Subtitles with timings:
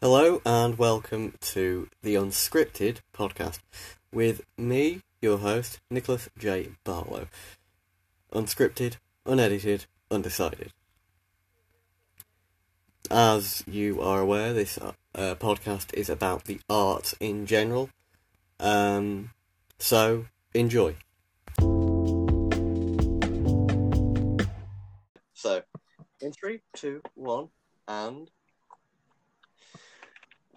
[0.00, 3.58] Hello and welcome to the Unscripted podcast
[4.12, 6.68] with me, your host, Nicholas J.
[6.84, 7.26] Barlow.
[8.32, 10.72] Unscripted, unedited, undecided.
[13.10, 17.90] As you are aware, this uh, podcast is about the arts in general.
[18.60, 19.30] Um,
[19.80, 20.94] so, enjoy.
[25.34, 25.62] So,
[26.20, 27.48] in three, two, one,
[27.88, 28.30] and.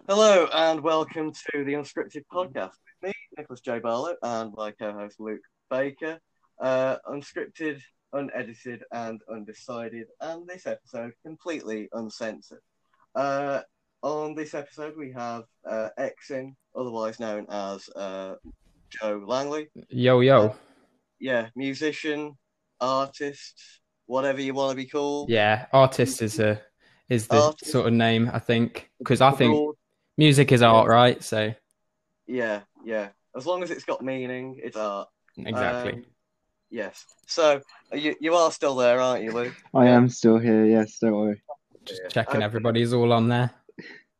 [0.08, 3.78] Hello and welcome to the Unscripted Podcast with me, Nicholas J.
[3.78, 6.18] Barlow, and my co-host Luke Baker.
[6.60, 7.80] Uh, unscripted,
[8.12, 12.58] unedited, and undecided, and this episode completely uncensored.
[13.14, 13.60] Uh,
[14.02, 18.34] on this episode, we have uh, EX.in, otherwise known as uh,
[18.90, 19.68] Joe Langley.
[19.88, 20.46] Yo yo.
[20.46, 20.54] Uh,
[21.20, 22.36] yeah, musician,
[22.80, 23.62] artist,
[24.06, 25.30] whatever you want to be called.
[25.30, 26.60] Yeah, artist is a
[27.08, 27.70] is the Artist.
[27.70, 29.76] sort of name I think because I think
[30.18, 31.22] music is art, right?
[31.22, 31.54] So
[32.26, 33.08] Yeah, yeah.
[33.36, 35.08] As long as it's got meaning, it's art.
[35.38, 35.92] exactly.
[35.94, 36.04] Um,
[36.70, 37.04] yes.
[37.26, 37.60] So
[37.92, 39.54] you you are still there, aren't you, Luke?
[39.74, 40.64] I am still here.
[40.66, 41.42] Yes, don't worry.
[41.84, 42.08] Just yeah.
[42.10, 42.44] checking Okay.
[42.44, 43.50] everybody's all on there.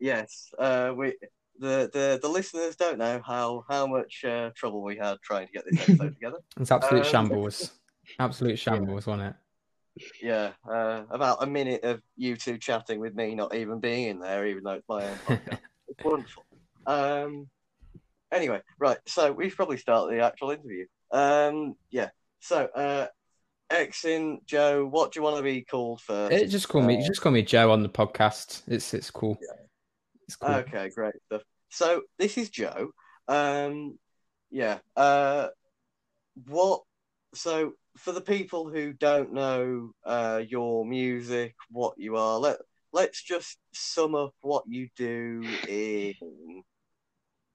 [0.00, 0.52] Yes.
[0.58, 1.14] Uh, we
[1.58, 5.52] the, the the listeners don't know how how much uh, trouble we had trying to
[5.52, 6.39] get this episode together.
[6.61, 7.70] It's absolute Um, shambles.
[8.19, 9.34] Absolute shambles, wasn't it?
[10.22, 10.52] Yeah.
[10.69, 14.47] Uh, about a minute of you two chatting with me not even being in there,
[14.47, 15.58] even though it's my own podcast.
[15.97, 16.45] it's wonderful.
[16.87, 17.48] Um.
[18.33, 18.98] Anyway, right.
[19.07, 20.87] So we should probably start the actual interview.
[21.11, 21.75] Um.
[21.91, 22.11] Yeah.
[22.41, 23.07] So, uh,
[23.71, 26.33] EX.in Joe, what do you want to be called first?
[26.33, 28.63] It, just call me Uh, just call me Joe on the podcast.
[28.67, 29.39] It's it's cool.
[30.27, 30.55] It's cool.
[30.55, 31.43] Okay, great stuff.
[31.70, 32.91] So this is Joe.
[33.29, 33.98] Um,
[34.51, 34.79] yeah.
[34.97, 35.48] Uh,
[36.48, 36.83] what?
[37.35, 42.59] So for the people who don't know uh, your music, what you are, let
[42.93, 46.62] let's just sum up what you do in,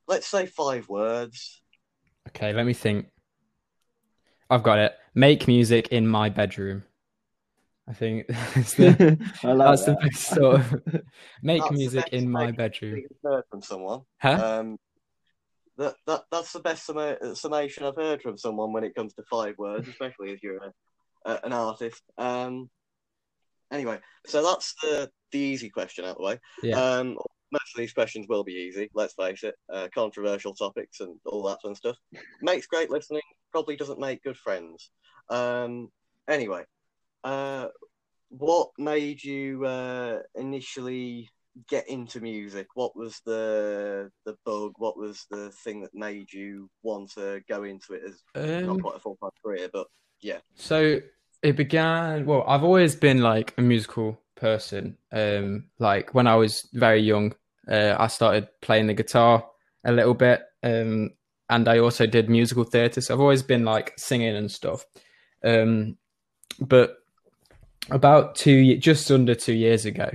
[0.07, 1.61] let's say five words.
[2.29, 3.07] Okay, let me think.
[4.49, 4.93] I've got it.
[5.13, 6.83] Make music in my bedroom.
[7.87, 10.81] I think that's the, I like that's the best sort of
[11.41, 13.01] make That's music in my bedroom.
[13.23, 14.01] Heard from someone.
[14.21, 14.59] Huh?
[14.59, 14.77] Um,
[15.77, 19.23] that, that that's the best summa- summation I've heard from someone when it comes to
[19.29, 22.01] five words, especially if you're a, a, an artist.
[22.17, 22.69] Um,
[23.71, 26.39] anyway, so that's the the easy question out of the way.
[26.63, 26.79] Yeah.
[26.79, 27.17] Um,
[27.51, 28.89] most of these questions will be easy.
[28.93, 29.55] Let's face it.
[29.71, 31.97] Uh, controversial topics and all that fun stuff
[32.41, 33.21] makes great listening.
[33.51, 34.91] Probably doesn't make good friends.
[35.29, 35.89] Um,
[36.27, 36.63] anyway,
[37.23, 37.67] uh,
[38.29, 41.29] what made you uh, initially
[41.69, 42.67] get into music?
[42.75, 44.73] What was the the bug?
[44.77, 48.79] What was the thing that made you want to go into it as not Um,
[48.79, 49.87] quite a full time career, but
[50.21, 50.39] yeah?
[50.55, 50.99] So
[51.41, 52.25] it began.
[52.25, 54.97] Well, I've always been like a musical person.
[55.11, 57.33] Um, like when I was very young,
[57.69, 59.45] uh, I started playing the guitar
[59.83, 60.43] a little bit.
[60.63, 61.11] Um,
[61.49, 63.01] and I also did musical theatre.
[63.01, 64.85] So I've always been like singing and stuff.
[65.43, 65.97] Um,
[66.59, 66.97] but
[67.89, 70.09] about two, just under two years ago,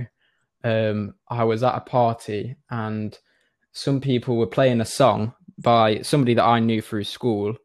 [0.63, 3.17] um, I was at a party and
[3.71, 7.55] some people were playing a song by somebody that I knew through school.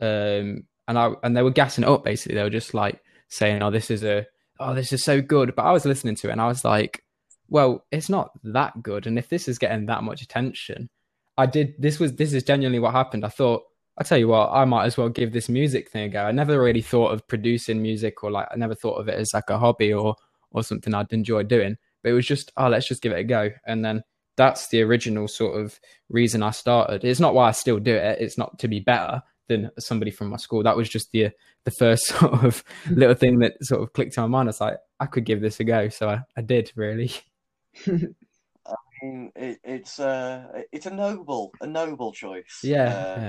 [0.00, 2.36] Um, and I and they were gassing up basically.
[2.36, 4.26] They were just like saying, "Oh, this is a
[4.60, 7.02] oh, this is so good." But I was listening to it and I was like,
[7.48, 10.88] "Well, it's not that good." And if this is getting that much attention,
[11.36, 11.74] I did.
[11.78, 13.24] This was this is genuinely what happened.
[13.24, 13.64] I thought,
[13.98, 16.22] I tell you what, I might as well give this music thing a go.
[16.24, 19.34] I never really thought of producing music or like I never thought of it as
[19.34, 20.16] like a hobby or
[20.50, 21.76] or something I'd enjoy doing.
[22.02, 23.50] But it was just, oh, let's just give it a go.
[23.66, 24.02] And then
[24.36, 25.78] that's the original sort of
[26.08, 27.04] reason I started.
[27.04, 28.20] It's not why I still do it.
[28.20, 30.62] It's not to be better than somebody from my school.
[30.62, 31.30] That was just the
[31.64, 34.48] the first sort of little thing that sort of clicked in my mind.
[34.48, 37.12] I was like, I could give this a go, so I, I did really.
[37.86, 42.60] mm, it, it's uh it's a noble a noble choice.
[42.62, 43.20] Yeah, uh,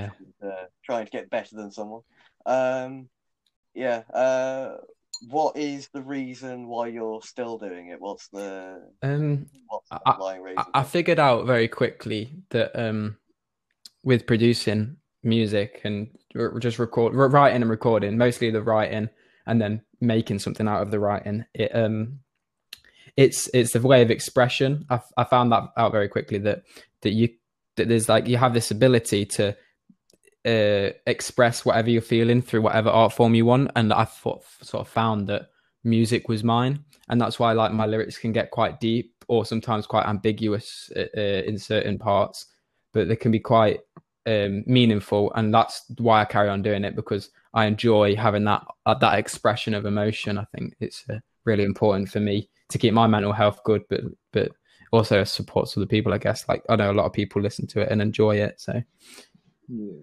[0.44, 0.50] yeah.
[0.50, 2.02] uh, trying to get better than someone.
[2.46, 3.10] Um,
[3.74, 4.04] yeah.
[4.14, 4.78] Uh,
[5.30, 8.00] what is the reason why you're still doing it?
[8.00, 10.64] What's the Um, what's the I- reason?
[10.74, 13.18] I, I figured out very quickly that um,
[14.04, 16.08] with producing music and
[16.60, 19.10] just record writing and recording, mostly the writing
[19.46, 22.20] and then making something out of the writing, it um,
[23.18, 24.86] it's it's a way of expression.
[24.90, 26.64] I, I found that out very quickly that
[27.02, 27.30] that you
[27.76, 29.56] that there's like you have this ability to
[30.46, 34.82] uh, express whatever you're feeling through whatever art form you want, and I thought, sort
[34.82, 35.50] of found that
[35.84, 39.88] music was mine, and that's why like my lyrics can get quite deep or sometimes
[39.88, 42.48] quite ambiguous uh, uh, in certain parts,
[42.94, 43.80] but they can be quite
[44.26, 48.66] um, meaningful, and that's why I carry on doing it because I enjoy having that
[48.86, 50.38] uh, that expression of emotion.
[50.38, 54.02] I think it's uh, really important for me to keep my mental health good, but
[54.32, 54.52] but
[54.92, 56.14] also supports other people.
[56.14, 58.60] I guess like I know a lot of people listen to it and enjoy it.
[58.60, 58.82] So
[59.68, 60.02] Yeah.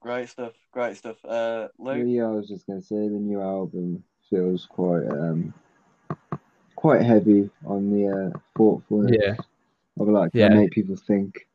[0.00, 0.52] Great stuff.
[0.72, 1.16] Great stuff.
[1.24, 2.04] Uh, Luke.
[2.06, 5.52] yeah, I was just gonna say the new album feels quite um
[6.74, 9.36] quite heavy on the uh, thoughtfulness yeah,
[10.00, 10.48] of like Yeah.
[10.48, 11.46] make people think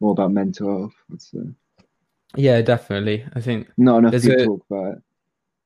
[0.00, 0.94] more about mental health.
[1.12, 1.44] It's uh,
[2.36, 3.24] yeah, definitely.
[3.34, 5.02] I think not enough people a- talk about it.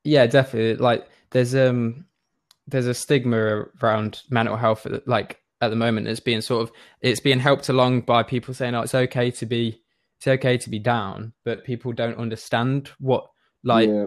[0.05, 0.77] yeah, definitely.
[0.77, 2.07] Like there's um
[2.67, 6.09] there's a stigma around mental health like at the moment.
[6.09, 9.47] It's being sort of it's being helped along by people saying, "Oh, it's okay to
[9.47, 9.83] be
[10.19, 13.27] it's okay to be down," but people don't understand what
[13.63, 14.07] like yeah,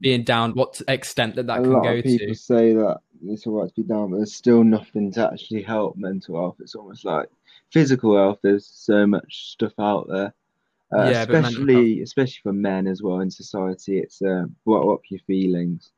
[0.00, 2.34] being down, what extent that that a can lot go of people to.
[2.34, 6.36] say that it's alright to be down, but there's still nothing to actually help mental
[6.40, 6.56] health.
[6.60, 7.28] It's almost like
[7.72, 8.38] physical health.
[8.42, 10.34] There's so much stuff out there,
[10.96, 13.98] uh, Yeah, especially especially for men as well in society.
[13.98, 15.92] It's uh, bottle up your feelings,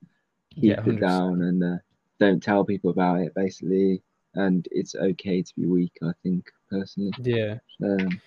[0.55, 1.79] keep Yeah, it down, and uh,
[2.21, 3.35] don't tell people about it.
[3.35, 4.03] Basically,
[4.35, 5.93] and it's okay to be weak.
[6.03, 7.13] I think personally.
[7.21, 7.59] Yeah.
[7.83, 8.21] Um,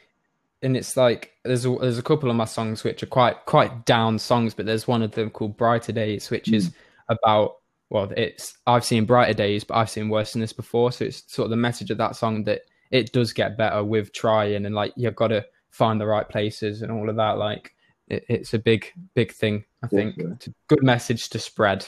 [0.64, 3.86] and it's like there's a, there's a couple of my songs which are quite quite
[3.86, 6.72] down songs, but there's one of them called Brighter Days, which is
[7.10, 7.58] about
[7.90, 10.92] well, it's I've seen brighter days, but I've seen worse than this before.
[10.92, 14.14] So it's sort of the message of that song that it does get better with
[14.14, 17.38] trying, and like you've got to find the right places and all of that.
[17.38, 17.74] Like
[18.08, 19.66] it, it's a big big thing.
[19.84, 20.36] I think Definitely.
[20.36, 21.88] it's a good message to spread.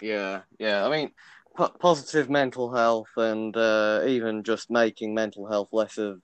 [0.00, 0.86] Yeah, yeah.
[0.86, 1.10] I mean,
[1.56, 6.20] po- positive mental health and uh, even just making mental health less of.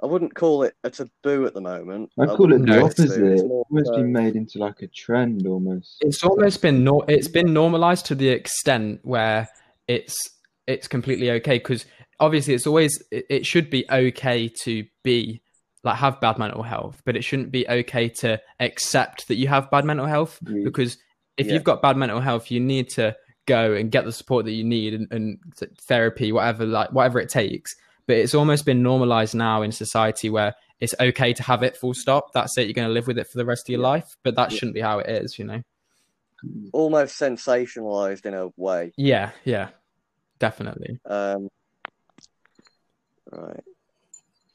[0.00, 2.12] I wouldn't call it a taboo at the moment.
[2.20, 3.32] I call it wouldn't the No, call it taboo, opposite.
[3.32, 5.96] it's It's almost so- been made into like a trend almost.
[6.02, 9.48] It's almost been nor- it's been normalized to the extent where
[9.88, 10.16] it's
[10.68, 11.84] it's completely okay because
[12.20, 15.40] obviously it's always it, it should be okay to be
[15.84, 19.70] like have bad mental health, but it shouldn't be okay to accept that you have
[19.70, 20.64] bad mental health Agreed.
[20.64, 20.98] because
[21.36, 21.54] if Yeah.
[21.54, 23.16] you've got bad mental health, you need to
[23.46, 25.38] go and get the support that you need and, and
[25.88, 27.74] therapy, whatever like whatever it takes.
[28.06, 31.94] But it's almost been normalized now in society where it's okay to have it full
[31.94, 32.32] stop.
[32.32, 32.66] That's it.
[32.66, 33.88] You're going to live with it for the rest of your Yeah.
[33.88, 34.16] life.
[34.24, 34.58] But that Yeah.
[34.58, 35.62] shouldn't be how it is, you know?
[36.72, 38.92] almost sensationalized in a way.
[38.96, 39.70] Yeah, yeah,
[40.38, 40.98] definitely.
[41.04, 41.48] Um,
[43.32, 43.64] right.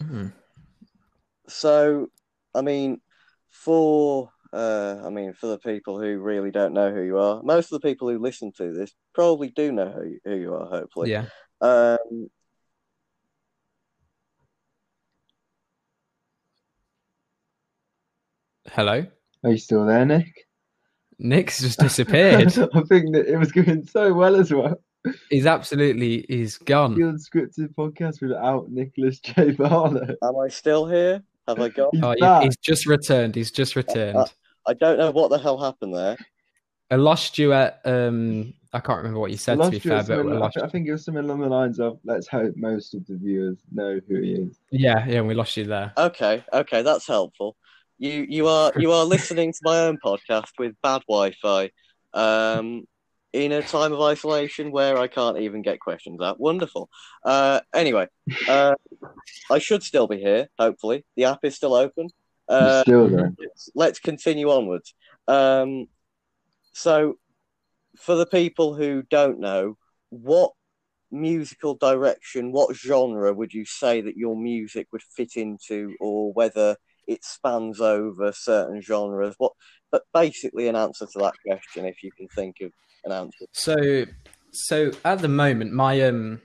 [0.02, 0.34] Mhm.
[1.48, 2.08] So,
[2.56, 3.02] I mean,
[3.50, 7.72] for uh, I mean, for the people who really don't know who you are, most
[7.72, 10.68] of the people who listen to this probably do know who you, who you are.
[10.68, 11.26] Hopefully, Yeah.
[11.60, 12.30] Um,
[18.68, 19.06] Hello,
[19.44, 20.48] Are you still there, Nick?
[21.20, 22.48] Nick's just disappeared.
[22.58, 24.82] I think that it was going so well as well.
[25.30, 26.96] He's absolutely he's gone.
[26.96, 29.52] The unscripted podcast without Nicholas J.
[29.52, 30.16] Barlow.
[30.24, 31.24] am I still here?
[31.48, 31.90] Have I got?
[31.94, 32.44] He's Oh, back.
[32.44, 33.36] he's just returned.
[33.36, 34.18] He's just returned.
[34.66, 36.18] I don't know what the hell happened there.
[36.90, 38.54] I lost you at um.
[38.76, 40.58] I can't remember what you said to be fair, but something we lost.
[40.58, 43.60] I think it was something along the lines of let's hope most of the viewers
[43.72, 44.60] know who he is.
[44.72, 45.94] Yeah, yeah, we lost you there.
[45.96, 47.56] Okay, okay, that's helpful.
[48.00, 51.70] You you are you are listening to my own podcast with bad Wi-Fi,
[52.14, 52.86] um,
[53.34, 56.40] in a time of isolation where I can't even get questions out.
[56.40, 56.90] Wonderful.
[57.26, 58.08] Uh, anyway,
[58.48, 58.76] uh,
[59.50, 60.48] I should still be here.
[60.60, 62.10] Hopefully, the app is still open.
[62.48, 63.34] Uh, still there.
[63.74, 64.94] let's, continue onwards.
[65.28, 65.88] Um,
[66.74, 67.16] so,
[67.98, 69.78] for the people who don't know,
[70.10, 70.52] what
[71.12, 76.76] musical direction, what genre would you say that your music would fit into, or whether
[77.08, 79.34] it spans over certain genres?
[79.40, 79.54] What,
[79.92, 82.72] but basically, an answer to that question, if you can think of
[83.52, 84.06] So,
[84.52, 86.42] so at the moment, my um,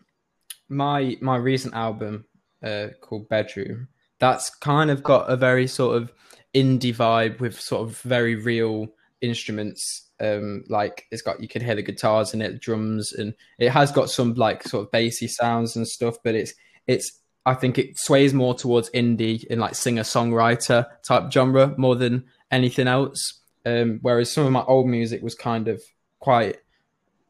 [0.68, 2.24] my my recent album,
[2.62, 3.88] uh, called Bedroom,
[4.18, 6.12] that's kind of got a very sort of
[6.54, 8.88] indie vibe with sort of very real
[9.20, 10.06] instruments.
[10.20, 13.92] Um, like it's got you can hear the guitars in it, drums, and it has
[13.92, 16.16] got some like sort of bassy sounds and stuff.
[16.24, 16.54] But it's
[16.86, 21.96] it's I think it sways more towards indie and like singer songwriter type genre more
[21.96, 23.40] than anything else.
[23.64, 25.82] Um, whereas some of my old music was kind of
[26.20, 26.58] quite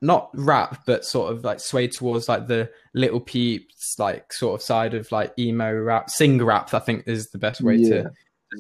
[0.00, 4.62] not rap, but sort of like swayed towards like the little peeps, like sort of
[4.64, 6.72] side of like emo rap, sing rap.
[6.72, 8.02] I think is the best way Yeah.
[8.04, 8.10] to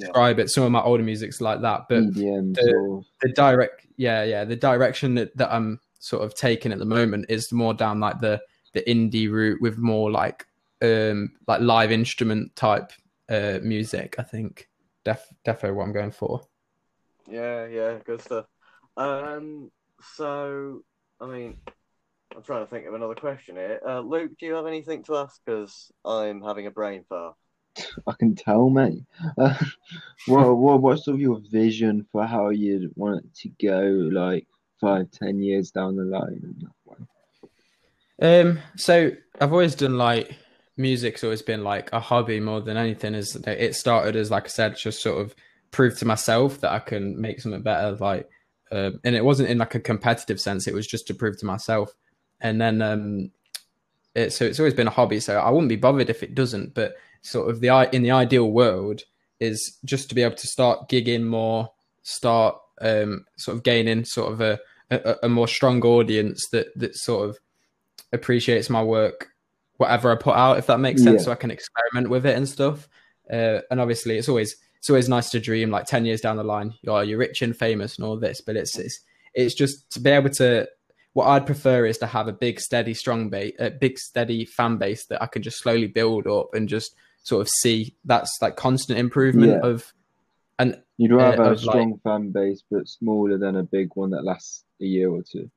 [0.00, 0.50] describe it.
[0.50, 3.04] Some of my older music's like that, but EDM the- sort of.
[3.22, 7.26] the direct, yeah, yeah, the direction that, that I'm sort of taking at the moment
[7.28, 8.40] is more down like the
[8.74, 10.46] the indie route with more like
[10.82, 12.92] um like live instrument type
[13.30, 14.16] uh music.
[14.18, 14.68] I think
[15.04, 16.40] def defo what I'm going for.
[17.30, 18.46] Yeah, yeah, good stuff.
[18.96, 19.70] Um,
[20.16, 20.82] so,
[21.20, 21.56] I mean,
[22.34, 23.80] I'm trying to think of another question here.
[23.86, 25.40] Uh, Luke, do you have anything to ask?
[25.44, 27.34] Because I'm having a brain fart.
[28.06, 29.04] I can tell, mate.
[29.36, 29.54] Uh,
[30.26, 33.80] what, what, what's sort of your vision for how you'd want it to go,
[34.12, 34.46] like
[34.80, 36.40] five, ten years down the line?
[36.42, 37.08] And that
[38.20, 38.40] way?
[38.40, 40.36] Um, so I've always done like
[40.76, 43.14] music's always been like a hobby more than anything.
[43.14, 45.34] Is it started as like I said, just sort of
[45.70, 47.92] prove to myself that I can make something better.
[47.92, 48.28] Like,
[48.70, 50.66] uh, and it wasn't in like a competitive sense.
[50.66, 51.92] It was just to prove to myself.
[52.40, 53.30] And then, um,
[54.14, 55.20] it, so it's always been a hobby.
[55.20, 56.74] So I wouldn't be bothered if it doesn't.
[56.74, 59.02] But sort of the in the ideal world
[59.40, 61.70] is just to be able to start gigging more,
[62.02, 64.58] start um, sort of gaining sort of a,
[64.90, 67.38] a, a more strong audience that that sort of
[68.12, 69.28] appreciates my work,
[69.76, 71.22] whatever I put out, if that makes sense.
[71.22, 71.24] Yeah.
[71.26, 72.88] So I can experiment with it and stuff.
[73.30, 76.44] Uh, and obviously, it's always it's always nice to dream like 10 years down the
[76.44, 79.00] line you're, you're rich and famous and all this but it's, it's
[79.34, 80.66] it's just to be able to
[81.12, 84.76] what i'd prefer is to have a big steady strong base a big steady fan
[84.76, 88.56] base that i can just slowly build up and just sort of see that's like
[88.56, 89.68] constant improvement yeah.
[89.68, 89.92] of
[90.58, 93.90] and you'd rather uh, have a strong like, fan base but smaller than a big
[93.94, 95.50] one that lasts a year or two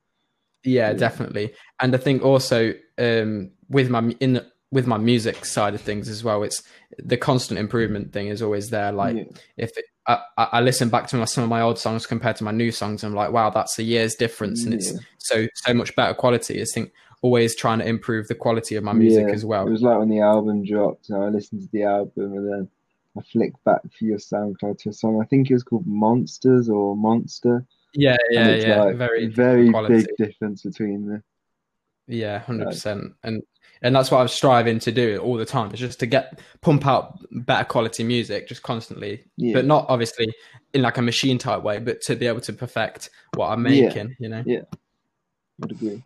[0.64, 0.92] yeah, yeah.
[0.92, 6.08] definitely and i think also um with my in with my music side of things
[6.08, 6.62] as well, it's
[6.98, 8.90] the constant improvement thing is always there.
[8.90, 9.24] Like yeah.
[9.58, 12.44] if it, I, I, listen back to my, some of my old songs compared to
[12.44, 14.78] my new songs, I'm like, wow, that's a year's difference, and yeah.
[14.78, 16.60] it's so so much better quality.
[16.60, 19.34] I think always trying to improve the quality of my music yeah.
[19.34, 19.66] as well.
[19.66, 22.68] It was like when the album dropped, I listened to the album and then
[23.16, 25.20] I flicked back for your SoundCloud to a song.
[25.22, 27.64] I think it was called Monsters or Monster.
[27.94, 28.82] Yeah, yeah, yeah.
[28.82, 31.22] Like very very big difference between the.
[32.08, 33.42] Yeah, hundred percent, and
[33.82, 35.72] and that's what I was striving to do all the time.
[35.72, 39.54] Is just to get pump out better quality music just constantly, yeah.
[39.54, 40.32] but not obviously
[40.72, 44.08] in like a machine type way, but to be able to perfect what I'm making.
[44.08, 44.14] Yeah.
[44.18, 44.42] You know.
[44.46, 44.62] Yeah.
[45.58, 46.02] Would agree.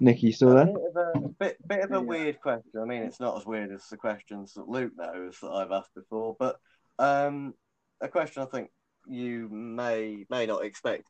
[0.00, 0.66] Nicky, still there?
[0.66, 2.80] Bit of a, bit, bit of a weird question.
[2.80, 5.94] I mean, it's not as weird as the questions that Luke knows that I've asked
[5.94, 6.56] before, but
[6.98, 7.54] um,
[8.00, 8.70] a question I think
[9.06, 11.04] you may may not expect.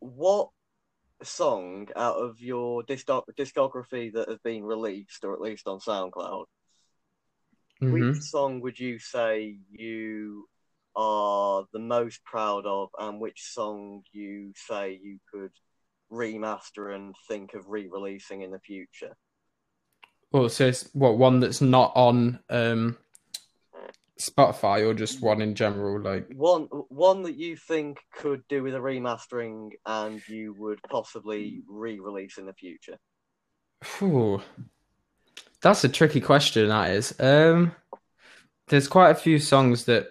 [0.00, 0.50] What
[1.24, 6.44] song out of your discography that has been released, or at least on SoundCloud,
[7.82, 7.92] mm-hmm.
[7.92, 10.48] which song would you say you
[10.94, 15.52] are the most proud of, and which song you say you could
[16.10, 19.14] remaster and think of re-releasing in the future?
[20.30, 22.98] Well, so it's what one that's not on um,
[24.20, 26.00] Spotify or just one in general?
[26.00, 31.62] Like one one that you think could do with a remastering and you would possibly
[31.68, 32.98] re-release in the future.
[34.02, 34.42] Ooh,
[35.62, 36.68] that's a tricky question.
[36.68, 37.14] That is.
[37.20, 37.72] Um,
[38.68, 40.08] there's quite a few songs that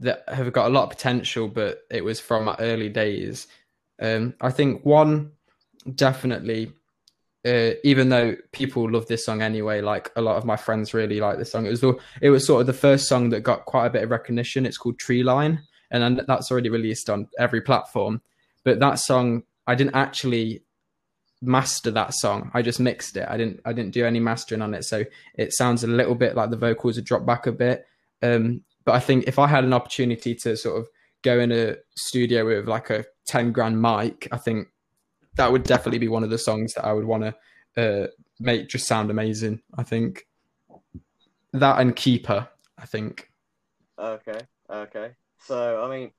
[0.00, 3.46] that have got a lot of potential, but it was from my early days.
[4.00, 5.32] Um, I think one
[5.94, 6.72] definitely
[7.44, 11.18] uh, even though people love this song anyway, like a lot of my friends really
[11.18, 11.66] like this song.
[11.66, 14.04] It was the, it was sort of the first song that got quite a bit
[14.04, 14.64] of recognition.
[14.64, 18.22] It's called Tree Line, and that's already released on every platform.
[18.64, 20.62] But that song, I didn't actually
[21.40, 22.50] master that song.
[22.54, 23.26] I just mixed it.
[23.28, 26.36] I didn't I didn't do any mastering on it, so it sounds a little bit
[26.36, 27.84] like the vocals are dropped back a bit.
[28.22, 30.88] Um, but I think if I had an opportunity to sort of
[31.22, 34.68] go in a studio with like a ten grand mic, I think
[35.36, 37.34] that would definitely be one of the songs that I would want to
[37.76, 38.06] uh,
[38.38, 39.60] make just sound amazing.
[39.76, 40.26] I think
[41.52, 42.48] that and Keeper.
[42.78, 43.30] I think.
[43.98, 44.40] Okay.
[44.68, 45.10] Okay.
[45.38, 46.10] So I mean,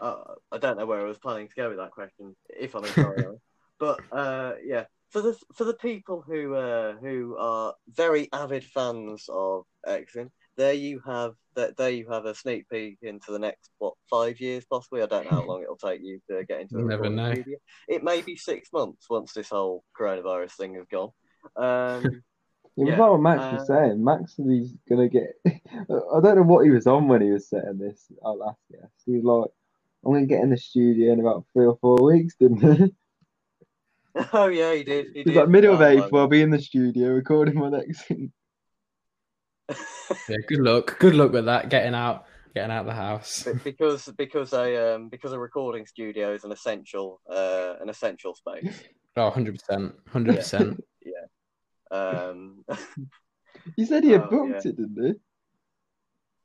[0.00, 2.34] uh, I don't know where I was planning to go with that question.
[2.48, 3.24] If I'm sorry,
[3.78, 9.26] but uh, yeah, for the for the people who uh, who are very avid fans
[9.28, 13.70] of EX.in, there you have that there you have a sneak peek into the next
[13.78, 15.02] what five years possibly.
[15.02, 17.32] I don't know how long it'll take you to get into the never know.
[17.32, 17.58] Studio.
[17.88, 21.10] It may be six months once this whole coronavirus thing has gone.
[21.56, 22.22] Um,
[22.78, 24.04] It was like what Max was saying.
[24.04, 25.32] Max is gonna get.
[25.46, 28.04] I don't know what he was on when he was saying this.
[28.22, 29.50] Our last guest, he was like,
[30.04, 32.94] "I'm gonna get in the studio in about three or four weeks," didn't he?
[34.34, 35.06] Oh yeah, he did.
[35.14, 35.36] He, he did.
[35.36, 36.20] like middle of April.
[36.20, 38.30] I'll be in the studio recording my next thing
[40.28, 40.98] yeah, good luck.
[40.98, 41.68] Good luck with that.
[41.68, 43.46] Getting out, getting out of the house.
[43.64, 48.82] because because a um because a recording studio is an essential uh an essential space.
[49.16, 50.84] Oh, 100 percent, hundred percent.
[51.06, 51.96] Yeah.
[51.96, 52.64] Um.
[53.76, 54.70] you said he had oh, booked yeah.
[54.70, 55.12] it, didn't he?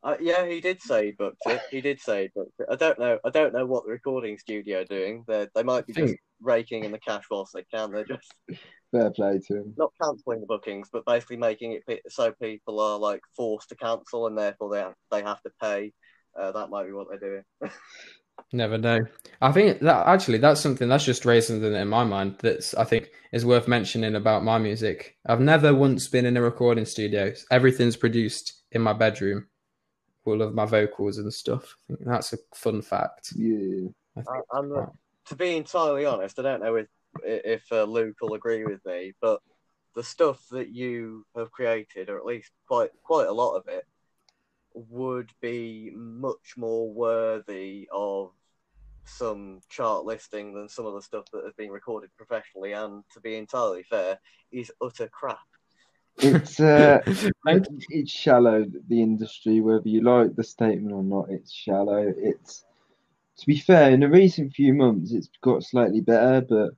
[0.04, 1.62] Uh, yeah, he did say he booked it.
[1.70, 2.68] He did say he booked it.
[2.72, 3.20] I don't know.
[3.24, 5.24] I don't know what the recording studio are doing.
[5.28, 7.92] They they might be just raking in the cash whilst they can.
[7.92, 8.34] They're just
[8.92, 9.74] fair play to him.
[9.78, 14.28] Not cancelling the bookings, but basically making it so people are like forced to cancel
[14.28, 15.94] and therefore they have, they have to pay.
[16.40, 17.72] Uh, that might be what they're doing.
[18.54, 19.00] Never know.
[19.42, 22.84] I think that actually that's something that's just raised something in my mind that's I
[22.84, 25.16] think is worth mentioning about my music.
[25.26, 27.34] I've never once been in a recording studio.
[27.50, 29.48] Everything's produced in my bedroom,
[30.26, 31.76] all of my vocals and stuff.
[31.90, 33.34] I think that's a fun fact.
[33.36, 33.88] Yeah.
[34.18, 34.92] I, am
[35.26, 36.88] to be entirely honest, I don't know if
[37.24, 39.52] if uh, Luke will agree with me, but the
[39.96, 43.86] the stuff that you have created, or at least quite quite a lot of it,
[44.74, 48.32] would be much more worthy of
[49.06, 52.74] some chart listing than some of the stuff that has been recorded professionally.
[52.74, 54.20] And to be entirely fair,
[54.52, 55.40] is utter crap.
[56.18, 58.66] It's uh, it's shallow.
[58.88, 62.14] The industry, whether you like the statement or not, it's shallow.
[62.18, 62.64] It's
[63.38, 66.72] to be fair, in the recent few months, it's got slightly better, but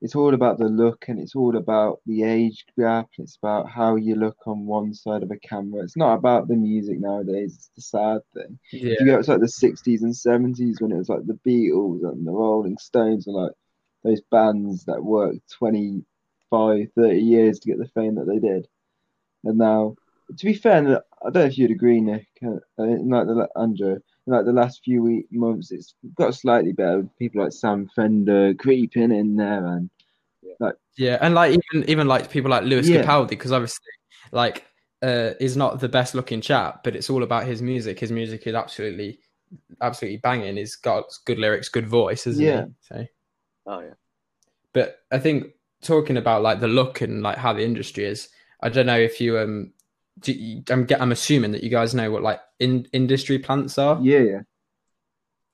[0.00, 3.08] it's all about the look and it's all about the age gap.
[3.18, 5.82] It's about how you look on one side of a camera.
[5.82, 7.54] It's not about the music nowadays.
[7.54, 8.58] It's the sad thing.
[8.70, 8.92] Yeah.
[8.92, 12.02] If you go to like the 60s and 70s when it was like the Beatles
[12.02, 13.52] and the Rolling Stones and like
[14.04, 18.68] those bands that worked 25, 30 years to get the fame that they did.
[19.44, 19.96] And now,
[20.36, 24.44] to be fair, I don't know if you'd agree, Nick, uh, like the, Andrew, like
[24.44, 26.98] the last few week, months, it's got slightly better.
[26.98, 29.90] With people like Sam Fender creeping in there, and
[30.58, 33.02] like yeah, and like even even like people like Lewis Yeah.
[33.04, 33.90] Capaldi, because obviously
[34.32, 34.64] like
[35.02, 38.00] uh, is not the best looking chap, but it's all about his music.
[38.00, 39.18] His music is absolutely
[39.80, 40.56] absolutely banging.
[40.56, 42.64] He's got good lyrics, good voice, isn't Yeah.
[42.64, 42.72] he?
[42.80, 43.06] So,
[43.66, 43.94] Oh yeah.
[44.72, 48.28] but I think talking about like the look and like how the industry is,
[48.64, 49.72] I don't know if you um.
[50.20, 53.98] Do you, I'm I'm assuming that you guys know what like in industry plants are.
[54.00, 54.40] yeah, yeah,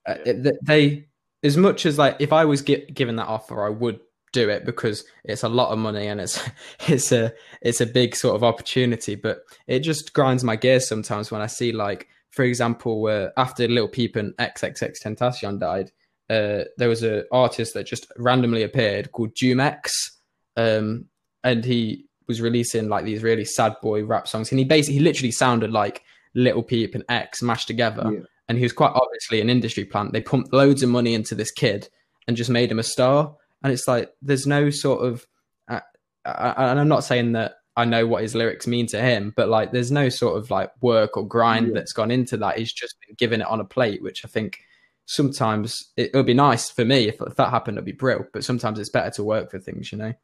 [0.06, 1.06] uh, it- they
[1.42, 4.00] as much as like if I was gi- given that offer, I would
[4.32, 6.40] do it because it's a lot of money and it's
[6.88, 9.14] it's a it's a big sort of opportunity.
[9.14, 13.66] But it just grinds my gears sometimes when I see like, for example, uh, after
[13.66, 15.90] Lil Peep and XXXTentacion died,
[16.28, 19.90] uh, there was an artist that just randomly appeared called Jumex,
[20.56, 21.06] um,
[21.42, 25.00] and he was releasing like these really sad boy rap songs, and he basically he
[25.00, 26.02] literally sounded like
[26.34, 28.20] Lil Peep and X mashed together yeah.
[28.49, 30.12] and he was quite obviously an industry plant.
[30.12, 31.88] They pumped loads of money into this kid
[32.26, 33.34] and just made him a star.
[33.62, 35.26] And it's like there's no sort of,
[35.68, 35.80] uh,
[36.25, 39.49] uh, and I'm not saying that I know what his lyrics mean to him, but
[39.49, 41.75] like there's no sort of like work or grind Yeah.
[41.75, 42.58] that's gone into that.
[42.58, 44.60] He's just been given it on a plate, which I think
[45.06, 47.76] sometimes it would be nice for me if, if that happened.
[47.76, 50.14] It'd be brilliant, but sometimes it's better to work for things, you know.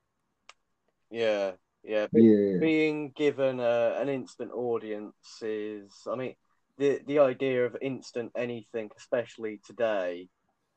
[1.11, 1.53] Yeah,
[1.87, 2.07] yeah.
[2.13, 2.59] But yeah.
[2.59, 6.35] being given a, an instant audience is, I mean,
[6.79, 10.29] the the idea of instant anything, especially today,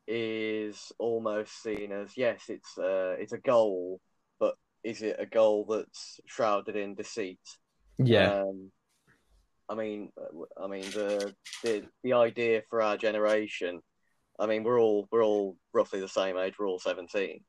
[0.07, 3.99] is almost seen as yes, it's uh, it's a goal,
[4.39, 7.39] but is it a goal that's shrouded in deceit?
[7.97, 8.71] Yeah, Um,
[9.67, 13.81] I mean, uh, I mean the, the the idea for our generation.
[14.39, 16.53] I mean, we're all we're all roughly the same age.
[16.57, 17.41] We're all seventeen.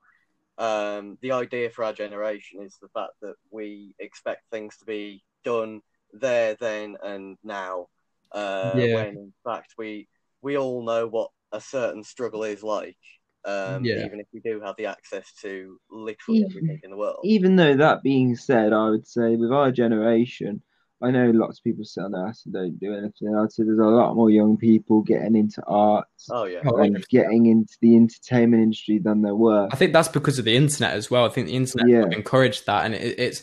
[0.61, 5.25] Um, the idea for our generation is the fact that we expect things to be
[5.43, 5.81] done
[6.13, 7.87] there, then, and now.
[8.31, 8.95] Uh, Yeah.
[8.97, 10.07] When in fact we
[10.43, 12.97] we all know what a certain struggle is like.
[13.45, 14.05] Um, Yeah.
[14.05, 17.21] Even if we do have the access to literally Even- everything in the world.
[17.25, 20.63] Even though that being said, I would say with our generation,
[21.03, 23.35] I know lots of people sit on their ass and don't do anything.
[23.35, 26.61] I'd say there's a lot more young people getting into arts Oh yeah.
[26.67, 29.69] Oh, and getting into the entertainment industry than there were.
[29.73, 31.25] I think that's because of the internet as well.
[31.25, 32.05] I think the internet Yeah.
[32.17, 33.43] encouraged that, and it, it's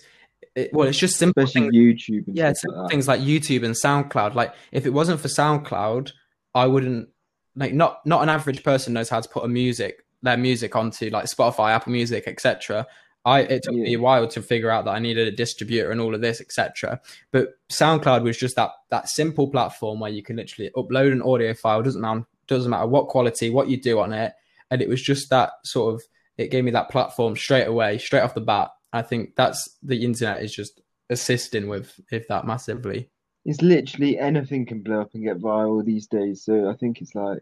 [0.56, 3.64] it, well, it's just simple Especially things YouTube and yeah, stuff like things like YouTube
[3.64, 4.34] and SoundCloud.
[4.36, 6.12] Like if it wasn't for SoundCloud,
[6.56, 7.10] I wouldn't
[7.56, 11.10] like not not an average person knows how to put a music their music onto
[11.10, 12.88] like Spotify, Apple Music, etc.
[13.28, 16.00] I it took me a while to figure out that I needed a distributor and
[16.00, 17.02] all of this, etc.
[17.32, 21.54] But SoundCloud was just that that simple platform where you can literally upload an audio
[21.54, 21.84] file.
[21.84, 24.32] Doesn't matter doesn't matter what quality, what you do on it,
[24.72, 26.04] and it was just that sort of
[26.38, 28.70] it gave me that platform straight away, straight off the bat.
[28.94, 33.10] I think that's the internet is just assisting with if that massively.
[33.44, 36.46] It's literally anything can blow up and get viral these days.
[36.46, 37.40] So I think it's like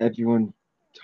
[0.00, 0.52] everyone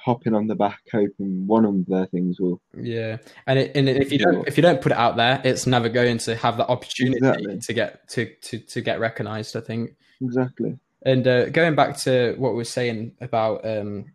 [0.05, 2.61] hopping on the back, hoping one of their things will.
[2.77, 5.67] Yeah, and it, and if you don't if you don't put it out there, it's
[5.67, 7.59] never going to have that opportunity Exactly.
[7.59, 9.57] to get to, to to get recognized.
[9.57, 9.97] I think.
[10.21, 10.79] Exactly.
[11.03, 14.07] And uh, going back to what we were saying about um,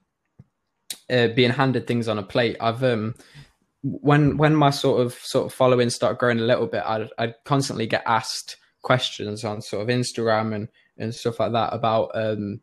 [1.10, 3.16] uh, being handed things on a plate, I've um,
[3.82, 7.36] when when my sort of sort of following started growing a little bit, I'd, I'd
[7.44, 12.62] constantly get asked questions on sort of Instagram and and stuff like that about um,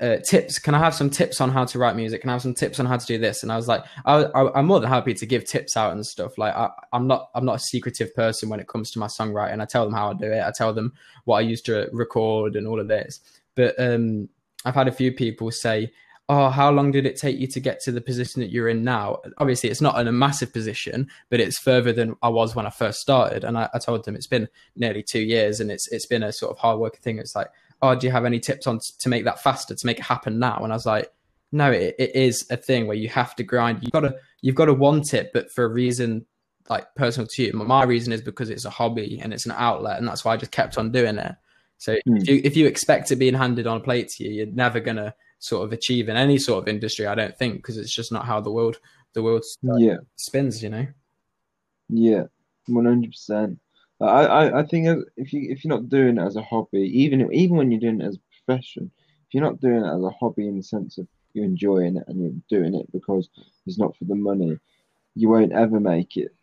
[0.00, 0.58] uh, tips.
[0.58, 2.20] Can I have some tips on how to write music?
[2.20, 3.42] Can I have some tips on how to do this?
[3.42, 6.36] And I was like, I, I'm more than happy to give tips out and stuff.
[6.38, 9.60] Like I, I'm not I'm not a secretive person when it comes to my songwriting.
[9.60, 10.42] I tell them how I do it.
[10.42, 10.92] I tell them
[11.24, 13.20] what I used to record and all of this.
[13.54, 14.28] But um,
[14.64, 15.92] I've had a few people say,
[16.28, 18.84] "Oh, how long did it take you to get to the position that you're in
[18.84, 22.66] now?" Obviously, it's not in a massive position, but it's further than I was when
[22.66, 23.44] I first started.
[23.44, 26.32] And I, I told them it's been nearly two years, and it's it's been a
[26.32, 27.18] sort of hard work thing.
[27.18, 27.48] It's like,
[27.82, 30.38] "Oh, do you have any tips on to make that faster, to make it happen
[30.38, 31.12] now?" And I was like,
[31.52, 33.82] "No, it, it is a thing where you have to grind.
[33.82, 36.26] You've got to you've got to want it, but for a reason
[36.70, 37.52] like personal to you.
[37.52, 40.36] My reason is because it's a hobby and it's an outlet, and that's why I
[40.38, 41.32] just kept on doing it.
[41.76, 42.16] So Hmm.
[42.16, 44.80] if you if you expect it being handed on a plate to you, you're never
[44.80, 47.06] gonna sort of achieve in any sort of industry.
[47.06, 48.78] I don't think because it's just not how the world
[49.12, 50.62] the world Yeah, spins.
[50.62, 50.86] You know.
[51.90, 52.24] yeah,
[52.66, 53.58] one hundred percent.
[54.06, 57.32] I, I, I think if you if you're not doing it as a hobby, even
[57.32, 58.90] even when you're doing it as a profession,
[59.26, 62.04] if you're not doing it as a hobby in the sense of you're enjoying it
[62.06, 63.28] and you're doing it because
[63.66, 64.58] it's not for the money,
[65.14, 66.34] you won't ever make it.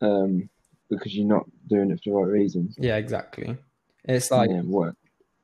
[0.00, 0.48] Um,
[0.88, 2.74] because you're not doing it for the right reasons.
[2.78, 3.56] Yeah, exactly.
[4.04, 4.96] It's like yeah, work.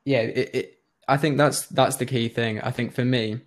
[0.04, 2.60] yeah, it, it, I think that's that's the key thing.
[2.60, 3.40] I think for me,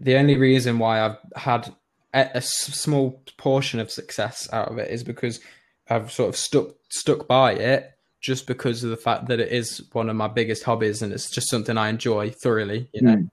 [0.00, 1.74] the only reason why I've had
[2.14, 5.40] a small portion of success out of it is because
[5.88, 9.82] I've sort of stuck stuck by it, just because of the fact that it is
[9.92, 12.88] one of my biggest hobbies and it's just something I enjoy thoroughly.
[12.92, 13.16] You know.
[13.16, 13.30] Mm.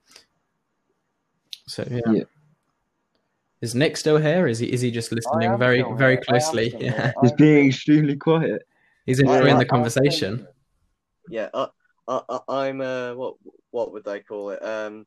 [1.67, 1.99] So yeah.
[2.11, 2.23] Yeah.
[3.61, 4.47] Is Nick still here?
[4.47, 6.23] Is he is he just listening very very here.
[6.27, 6.73] Closely?
[6.79, 7.11] Yeah.
[7.21, 8.63] He's being extremely quiet.
[9.05, 10.47] He's I- enjoying I- the conversation.
[11.29, 11.67] Yeah, I,
[12.07, 13.35] I, I- I'm uh, what
[13.71, 14.63] what would they call it?
[14.63, 15.05] Um,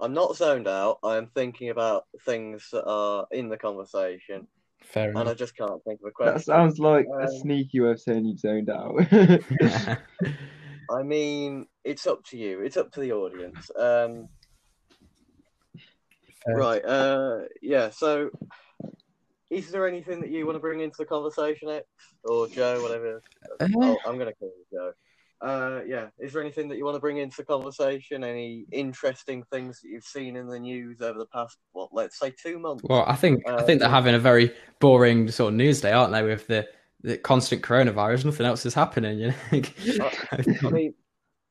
[0.00, 0.98] I'm not zoned out.
[1.04, 4.48] I'm thinking about things that are in the conversation,
[4.82, 6.34] Fair and I just can't think of a question.
[6.34, 8.94] That sounds like a Um, sneaky way of saying you've zoned out.
[10.90, 12.60] I mean, it's up to you.
[12.62, 13.70] It's up to the audience.
[13.76, 14.28] Um,
[16.44, 16.56] Fair.
[16.56, 16.84] right.
[16.84, 17.90] Uh, yeah.
[17.90, 18.30] So,
[19.50, 21.86] is there anything that you want to bring into the conversation, X
[22.24, 23.22] or Joe, whatever?
[23.60, 24.92] Uh, Oh, I'm gonna call you Joe.
[25.40, 26.08] Uh, yeah.
[26.18, 28.24] Is there anything that you want to bring into the conversation?
[28.24, 32.30] Any interesting things that you've seen in the news over the past, what, let's say,
[32.30, 32.84] two months?
[32.84, 35.92] Well, I think I Uh, think they're having a very boring sort of news day,
[35.92, 36.22] aren't they?
[36.22, 36.68] With the,
[37.02, 39.18] the constant coronavirus, nothing else is happening.
[39.18, 40.10] You know.
[40.32, 40.94] I mean,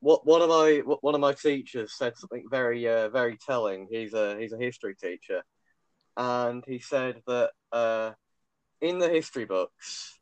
[0.01, 3.87] what one of my one of my teachers said something very uh, very telling.
[3.89, 5.41] He's a he's a history teacher,
[6.15, 8.11] and he said that uh,
[8.81, 10.18] in the history books,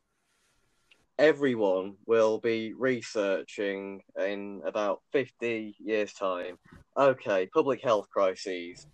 [1.20, 6.58] everyone will be researching in about fifty years' time.
[6.98, 8.88] Okay, public health crises.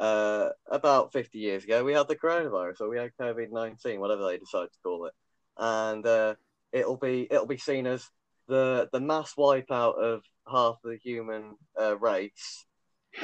[0.00, 4.24] Uh, about 50 years ago, we had the coronavirus, or we had COVID 19, whatever
[4.24, 5.12] they decide to call it.
[5.56, 6.36] And uh,
[6.72, 8.08] it'll be it'll be seen as
[8.46, 12.64] the the mass wipeout of half the human uh, race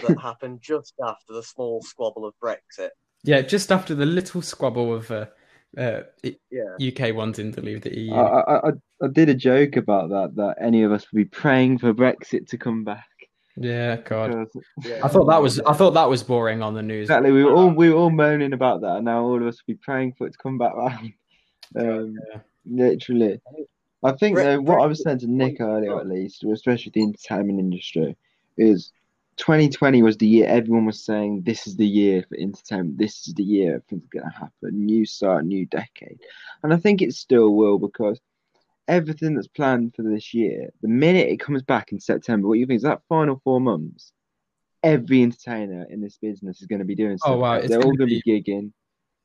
[0.02, 2.90] that happened just after the small squabble of Brexit.
[3.22, 5.10] yeah, just after the little squabble of
[5.78, 6.00] uh,
[6.50, 8.14] Yeah, UK wanting to leave the EU.
[8.14, 11.24] I, I, I, I did a joke about that, that any of us would be
[11.24, 13.06] praying for Brexit to come back.
[13.56, 14.48] yeah, God.
[14.84, 15.00] Yeah.
[15.04, 17.04] I thought that was I thought that was boring on the news.
[17.04, 19.62] exactly, we were all we were all moaning about that, and now all of us
[19.66, 21.12] will be praying for it to come back round.
[21.76, 22.40] Um, Yeah.
[22.66, 23.40] literally.
[24.04, 27.02] I think Bre- though, what I was saying to Nick earlier, at least, especially the
[27.02, 28.16] entertainment industry,
[28.58, 28.92] is
[29.36, 32.98] 2020 was the year everyone was saying this is the year for entertainment.
[32.98, 34.84] This is the year things are going to happen.
[34.84, 36.20] New start, new decade,
[36.62, 38.20] and I think it still will because
[38.86, 42.66] everything that's planned for this year, the minute it comes back in September, what you
[42.66, 44.12] think is that final four months,
[44.82, 47.40] every entertainer in this business is going to be doing Oh, something.
[47.40, 48.72] wow, it's They're all going to be gigging.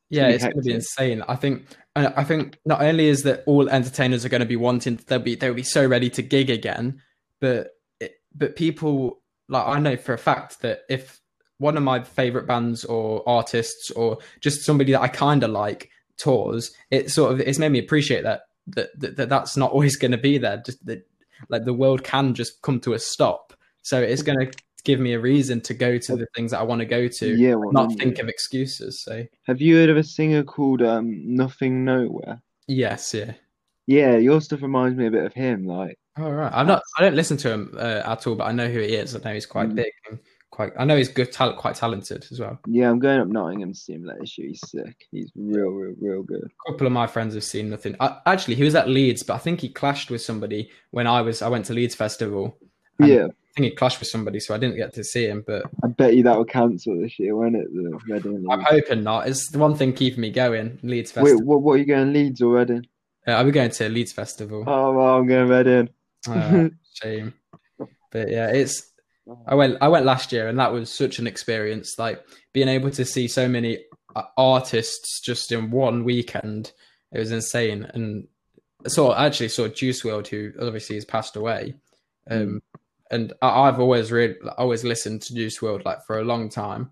[0.10, 1.22] Yeah, it's going to be insane.
[1.28, 5.00] I think, I think not only is that all entertainers are going to be wanting,
[5.06, 7.02] they'll be they'll be so ready to gig again,
[7.39, 11.19] but it, but people like I know for a fact that if
[11.57, 15.89] one of my favorite bands or artists or just somebody that I kind of like
[16.17, 19.97] tours, it sort of it's made me appreciate that that, that, that that's not always
[19.97, 20.62] going to be there.
[20.65, 21.05] Just that
[21.49, 23.53] like the world can just come to a stop.
[23.81, 24.51] So it's going to
[24.83, 27.35] give me a reason to go to the things that I want to go to,
[27.35, 29.01] Yeah, well, not think of excuses.
[29.01, 32.41] So Have you heard of a singer called um, Nothing Nowhere?
[32.67, 33.33] yes, yeah.
[33.88, 35.65] Yeah, your stuff reminds me a bit of him.
[35.65, 36.52] Like, All right.
[36.54, 36.82] I'm not.
[36.98, 39.15] I don't listen to him uh, at all, but I know who he is.
[39.15, 39.76] I know he's quite Mm.
[39.76, 40.19] big and
[40.50, 40.74] quite.
[40.78, 42.60] I know he's good, talent, quite talented as well.
[42.67, 44.19] yeah, I'm going up Nottingham to see him later.
[44.24, 45.06] He's sick.
[45.12, 46.43] He's real, real, real good.
[46.67, 47.95] A couple of my friends have seen nothing.
[48.00, 51.22] I, actually, he was at Leeds, but I think he clashed with somebody when I
[51.22, 51.41] was.
[51.41, 52.58] I went to Leeds Festival.
[53.00, 55.45] Yeah, I think he clashed with somebody, so I didn't get to see him.
[55.48, 57.67] But I bet you that will cancel this year, won't it?
[57.74, 59.28] The Reading I'm hoping not.
[59.30, 60.80] It's the one thing keeping me going.
[60.84, 62.86] Leeds Wait, what, what are you going, Leeds or Reading?
[63.26, 64.63] Uh, I'll be going to Leeds Festival.
[64.67, 65.89] Oh, well, I'm going to Reading.
[66.27, 67.34] Uh, shame.
[68.12, 68.91] But yeah, it's
[69.47, 72.91] I went I went last year and that was such an experience like being able
[72.91, 73.79] to see so many
[74.15, 76.71] uh, artists just in one weekend
[77.12, 78.27] it was insane and
[78.88, 81.75] saw actually saw Juice WRLD who obviously has passed away
[82.29, 82.62] um
[83.12, 86.89] and I, I've always really always listened to Juice WRLD like for a long time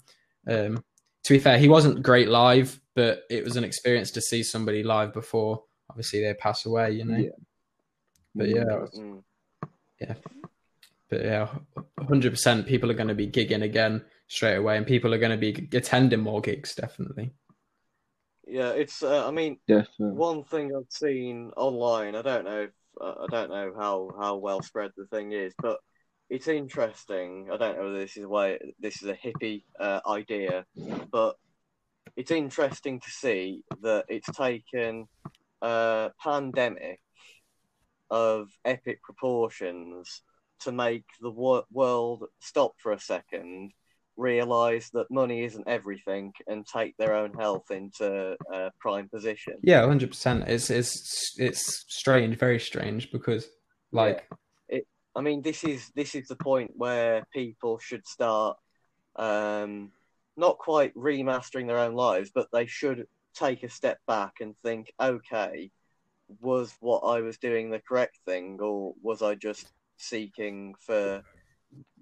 [0.48, 0.84] um
[1.24, 4.84] to be fair he wasn't great live but it was an experience to see somebody
[4.84, 7.30] live before obviously they pass away you know Yeah.
[8.36, 8.64] But yeah
[8.96, 9.24] Mm.
[11.10, 11.48] but yeah,
[12.08, 12.68] hundred percent.
[12.68, 15.68] People are going to be gigging again straight away, and people are going to be
[15.78, 16.76] attending more gigs.
[16.76, 17.32] Definitely.
[18.46, 19.02] Yeah, it's.
[19.04, 20.16] Uh, I mean, Definitely.
[20.18, 22.16] one thing I've seen online.
[22.16, 22.62] I don't know.
[22.64, 25.80] If, uh, I don't know how how well spread the thing is, but
[26.30, 27.50] it's interesting.
[27.52, 28.60] I don't know whether this is a way.
[28.80, 30.66] This is a hippie uh, idea,
[31.12, 31.36] but
[32.16, 35.08] it's interesting to see that it's taken
[35.62, 37.00] a pandemic
[38.10, 40.22] of epic proportions
[40.62, 43.72] to make the wor- world stop for a second,
[44.16, 49.56] realize that money isn't everything, and take their own health into a prime position.
[49.62, 50.46] Yeah, hundred percent.
[50.48, 53.48] It's it's it's strange, very strange because
[53.92, 54.28] like
[54.68, 54.88] it.
[55.16, 58.58] I mean, this is this is the point where people should start
[59.16, 59.92] um,
[60.36, 64.92] not quite remastering their own lives, but they should take a step back and think,
[65.00, 65.72] okay,
[66.42, 71.24] was what I was doing the correct thing, or was I just seeking for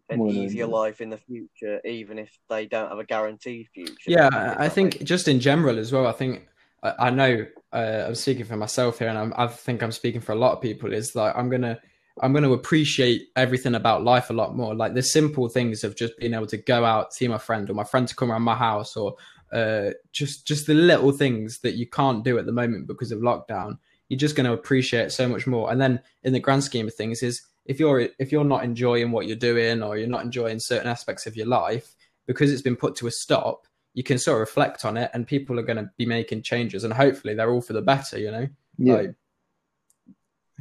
[0.09, 3.93] an easier life in the future, even if they don't have a guaranteed future?
[4.07, 6.07] Yeah, I- think makes- just in general as well.
[6.07, 6.47] I think
[6.83, 10.21] I, I know uh, I'm speaking for myself here, and I'm, I think I'm speaking
[10.21, 10.93] for a lot of people.
[10.93, 11.79] Is like I'm gonna
[12.21, 14.75] I'm gonna appreciate everything about life a lot more.
[14.75, 17.73] Like the simple things of just being able to go out, see my friend, or
[17.73, 19.15] my friend to come around my house, or
[19.51, 23.19] uh, just just the little things that you can't do at the moment because of
[23.19, 23.77] lockdown.
[24.09, 25.71] You're just going to appreciate so much more.
[25.71, 29.11] And then in the grand scheme of things, is if you're if you're not enjoying
[29.11, 31.95] what you're doing, or you're not enjoying certain aspects of your life
[32.27, 35.25] because it's been put to a stop you can sort of reflect on it and
[35.25, 38.29] people are going to be making changes and hopefully they're all for the better you
[38.29, 38.93] know Yeah.
[38.93, 39.15] Like,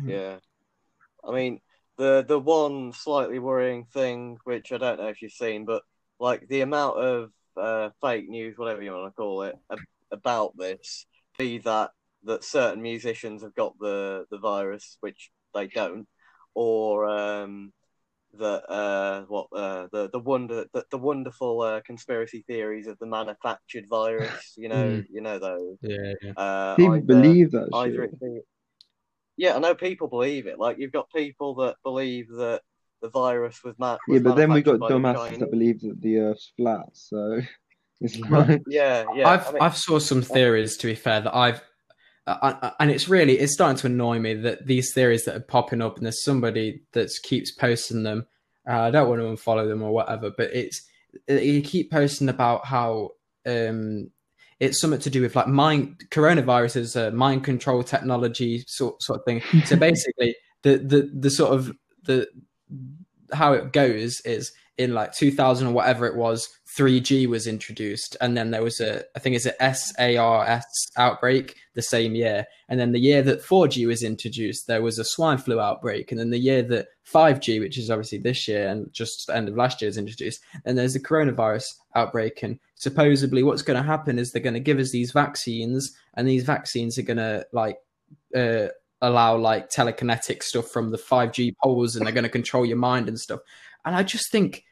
[0.04, 0.36] Yeah,
[1.24, 1.60] I mean
[1.96, 5.82] the the one slightly worrying thing, which I don't know if you've seen, but
[6.18, 9.78] like the amount of uh, fake news, whatever you want to call it, ab-
[10.10, 11.06] about this,
[11.38, 11.90] be that
[12.24, 16.06] that certain musicians have got the the virus, which they don't,
[16.54, 17.72] or um,
[18.38, 23.06] that uh, what uh, the the wonder the, the wonderful uh, conspiracy theories of the
[23.06, 24.54] manufactured virus.
[24.56, 25.76] You know, you know those.
[25.82, 26.32] yeah, yeah.
[26.36, 28.18] Uh, People either- believe that either shit.
[28.20, 28.44] it
[29.36, 30.58] yeah, I know people believe it.
[30.58, 32.62] Like you've got people that believe that
[33.02, 36.18] the virus was ma- Yeah, but then we got the dumbasses that believe that the
[36.18, 36.86] Earth's flat.
[36.92, 37.40] So
[38.00, 39.28] it's like, Yeah, yeah.
[39.28, 41.60] I've I mean, I've saw some theories to be fair that I've
[42.26, 45.40] uh, uh, and it's really it's starting to annoy me that these theories that are
[45.40, 48.26] popping up and there's somebody that keeps posting them.
[48.68, 50.82] Uh, I don't want to unfollow them or whatever, but it's
[51.28, 53.10] you keep posting about how
[53.46, 54.10] um,
[54.58, 59.20] it's something to do with like mind coronavirus is a mind control technology sort sort
[59.20, 59.42] of thing.
[59.66, 62.26] So basically, the the the sort of the
[63.32, 68.36] how it goes is in like 2000 or whatever it was 3g was introduced and
[68.36, 72.92] then there was a i think it's a sars outbreak the same year and then
[72.92, 76.38] the year that 4g was introduced there was a swine flu outbreak and then the
[76.38, 79.98] year that 5g which is obviously this year and just end of last year is
[79.98, 84.54] introduced and there's a coronavirus outbreak and supposedly what's going to happen is they're going
[84.54, 87.78] to give us these vaccines and these vaccines are going to like
[88.34, 88.68] uh,
[89.00, 93.08] allow like telekinetic stuff from the 5G poles and they're going to control your mind
[93.08, 93.40] and stuff.
[93.84, 94.64] And I just think,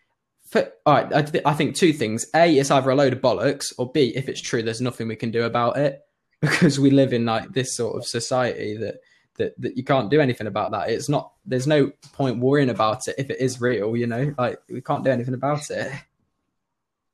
[0.49, 2.27] for, all right, I, th- I think two things.
[2.35, 5.17] A, it's either a load of bollocks, or B, if it's true, there's nothing we
[5.17, 6.01] can do about it
[6.51, 9.01] because we live in like this sort of society that.
[9.39, 10.91] That, that you can't do anything about that.
[10.91, 11.33] It's not.
[11.47, 13.97] There's no point worrying about it if it is real.
[13.97, 15.91] You know, like we can't do anything about it.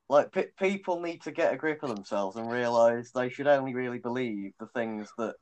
[0.08, 3.74] like pe- people need to get a grip of themselves and realize they should only
[3.74, 5.34] really believe the things that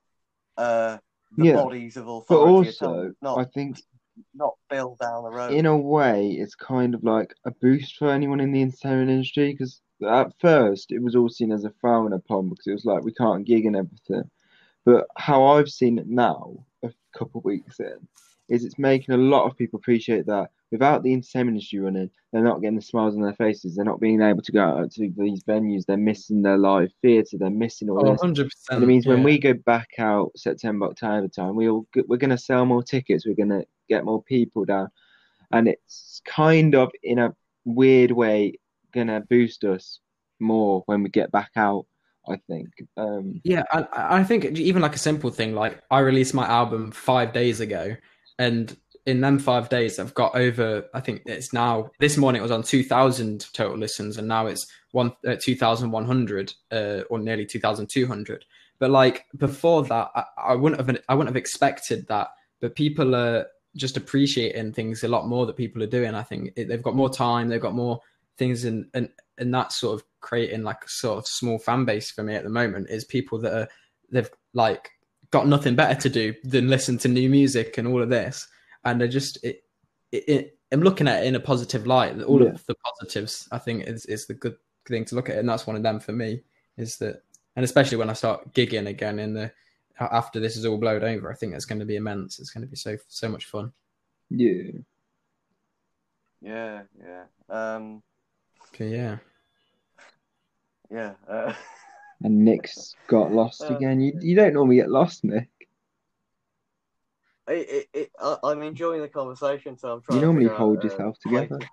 [0.56, 0.98] uh,
[1.38, 3.82] the Yeah, bodies of but authority are telling also, not I think
[4.34, 5.52] not build down the road.
[5.52, 9.52] in a way, it's kind of like a boost for anyone in the entertainment industry
[9.52, 13.02] because at first it was all seen as a frown upon because it was like
[13.02, 14.30] we can't gig and everything.
[14.84, 18.06] But how I've seen it now, a couple of weeks in,
[18.48, 22.42] is it's making a lot of people appreciate that without the entertainment industry running, they're
[22.42, 23.74] not getting the smiles on their faces.
[23.74, 25.84] They're not being able to go out to these venues.
[25.86, 27.38] They're missing their live theatre.
[27.38, 28.20] They're missing all Oh, this.
[28.20, 28.50] 100%.
[28.70, 32.38] And it means when we go back out September, October time, we'll we're going to
[32.38, 33.26] sell more tickets.
[33.26, 34.90] We're going to get more people down,
[35.52, 38.58] and it's kind of in a weird way
[38.96, 40.00] going to boost us
[40.40, 41.86] more when we get back out.
[42.28, 42.68] I think.
[42.96, 46.90] Um, Yeah, I, I think even like a simple thing, like I released my album
[46.90, 47.96] five days ago,
[48.38, 50.86] and in them five days, I've got over.
[50.92, 54.46] I think it's now this morning it was on two thousand total listens, and now
[54.46, 58.44] it's one uh, two thousand one hundred, uh, or nearly two thousand two hundred.
[58.80, 62.28] But like before that, I, I wouldn't have I wouldn't have expected that.
[62.60, 66.14] But people are just appreciating things a lot more that people are doing.
[66.14, 68.00] I think they've got more time, they've got more
[68.38, 72.10] things, and and and that's sort of creating like a sort of small fan base
[72.10, 73.68] for me at the moment is people that are
[74.10, 74.90] they've like
[75.30, 78.48] got nothing better to do than listen to new music and all of this
[78.84, 79.62] and they're just it,
[80.12, 82.50] it, it i'm looking at it in a positive light all Yeah.
[82.50, 84.56] of the positives i think is is the good
[84.88, 86.42] thing to look at and that's one of them for me
[86.76, 87.22] is that
[87.56, 89.50] and especially when I start gigging again in the
[89.98, 92.38] after this is all blown over, I think it's going to be immense.
[92.38, 93.72] It's going to be so so much fun.
[94.28, 94.72] Yeah.
[96.42, 97.24] Yeah, yeah.
[97.48, 98.02] Um,
[98.74, 99.18] Okay, yeah.
[100.90, 101.14] yeah.
[101.28, 101.54] Uh,
[102.22, 104.00] And Nick's got lost Uh, again.
[104.00, 105.50] You you don't normally get lost, Nick.
[107.46, 110.16] it, it, it, I, I'm enjoying the conversation, so I'm trying.
[110.16, 111.58] You to normally figure out, hold uh, yourself together.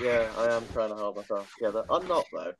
[0.00, 1.84] Yeah, I am trying to hold myself together.
[1.90, 2.52] I'm not though.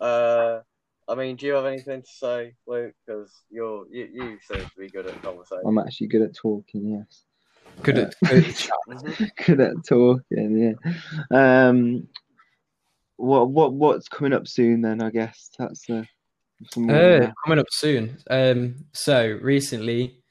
[0.00, 0.60] Uh,
[1.08, 2.94] I mean, do you have anything to say, Luke?
[3.04, 5.62] Because you're you, you seem to be good at conversation.
[5.66, 6.88] I'm actually good at talking.
[6.88, 7.24] Yes.
[7.82, 9.32] Good at, good at chat.
[9.46, 10.76] Good at talking.
[10.80, 11.66] Yeah.
[11.68, 12.08] Um.
[13.16, 14.82] What what what's coming up soon?
[14.82, 16.04] Then I guess that's uh,
[16.76, 18.18] Uh, coming up soon.
[18.30, 20.22] Um, so recently,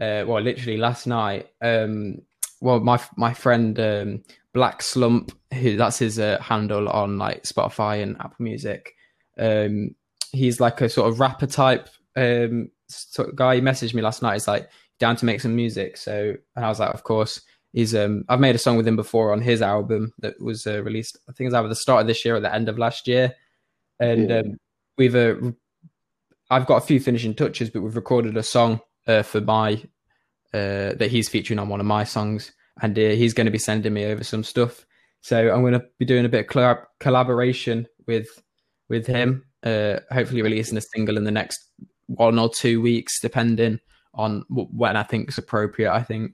[0.00, 1.48] uh, well, literally last night.
[1.62, 2.22] Um,
[2.60, 8.02] well, my my friend um, Black Slump, who that's his uh, handle on like Spotify
[8.02, 8.94] and Apple Music.
[9.38, 9.94] Um,
[10.32, 13.56] he's like a sort of rapper type um sort of guy.
[13.56, 14.34] He messaged me last night.
[14.34, 15.96] He's like down to make some music.
[15.96, 17.40] So, and I was like, of course.
[17.72, 20.82] He's um I've made a song with him before on his album that was uh,
[20.82, 21.18] released.
[21.28, 23.06] I think it was either the start of this year or the end of last
[23.06, 23.34] year,
[24.00, 24.38] and Yeah.
[24.38, 24.56] um,
[24.96, 25.34] we've uh,
[26.50, 29.74] I've got a few finishing touches, but we've recorded a song uh, for my
[30.54, 33.58] uh, that he's featuring on one of my songs, and uh, he's going to be
[33.58, 34.86] sending me over some stuff.
[35.20, 38.28] So I'm going to be doing a bit of collab- collaboration with
[38.88, 39.44] with him.
[39.62, 41.58] Uh, hopefully, releasing a single in the next
[42.06, 43.80] one or two weeks, depending
[44.16, 45.92] on when I think is appropriate.
[45.92, 46.32] I think,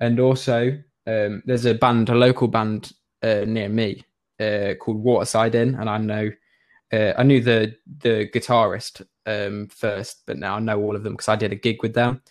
[0.00, 4.04] and also um, there's a band, a local band uh, near me
[4.38, 6.30] uh, called Waterside Inn, and I know
[6.92, 11.14] uh, I knew the the guitarist um, first, but now I know all of them
[11.14, 12.22] because I did a gig with them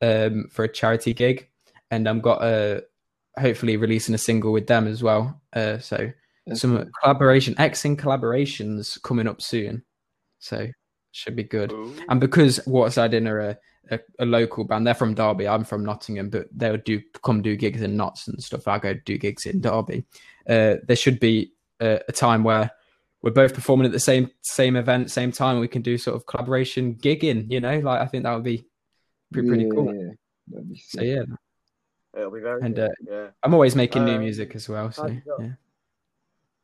[0.00, 1.48] um, for a charity gig,
[1.90, 2.80] and I'm got uh,
[3.38, 5.40] hopefully releasing a single with them as well.
[5.52, 6.10] Uh, so
[6.54, 9.84] some collaboration, Xing collaborations coming up soon,
[10.38, 10.68] so
[11.12, 11.72] should be good.
[11.72, 11.94] Ooh.
[12.08, 13.58] And because Waterside Inn are a,
[13.90, 15.48] a, a local band, they're from Derby.
[15.48, 18.68] I'm from Nottingham, but they'll do come do gigs in Notts and stuff.
[18.68, 20.04] I go do gigs in Derby.
[20.48, 22.70] Uh, there should be a, a time where
[23.22, 25.60] we're both performing at the same same event, same time.
[25.60, 27.50] We can do sort of collaboration gigging.
[27.50, 28.64] You know, like I think that would be
[29.32, 29.94] pretty, pretty cool.
[29.94, 30.10] Yeah,
[30.48, 31.22] that'd So yeah,
[32.16, 34.90] It'll be very And, uh, yeah, I'm always making new Um, music as well.
[34.92, 35.52] So got- yeah.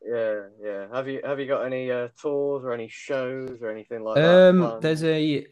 [0.04, 0.86] yeah, yeah.
[0.92, 4.48] Have you have you got any uh, tours or any shows or anything like that?
[4.50, 5.46] Um, there's a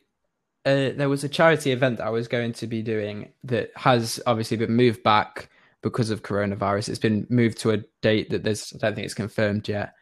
[0.66, 4.20] uh, there was a charity event that I was going to be doing that has
[4.26, 5.48] obviously been moved back
[5.80, 6.88] because of coronavirus.
[6.88, 9.94] It's been moved to a date that there's I don't think it's confirmed yet.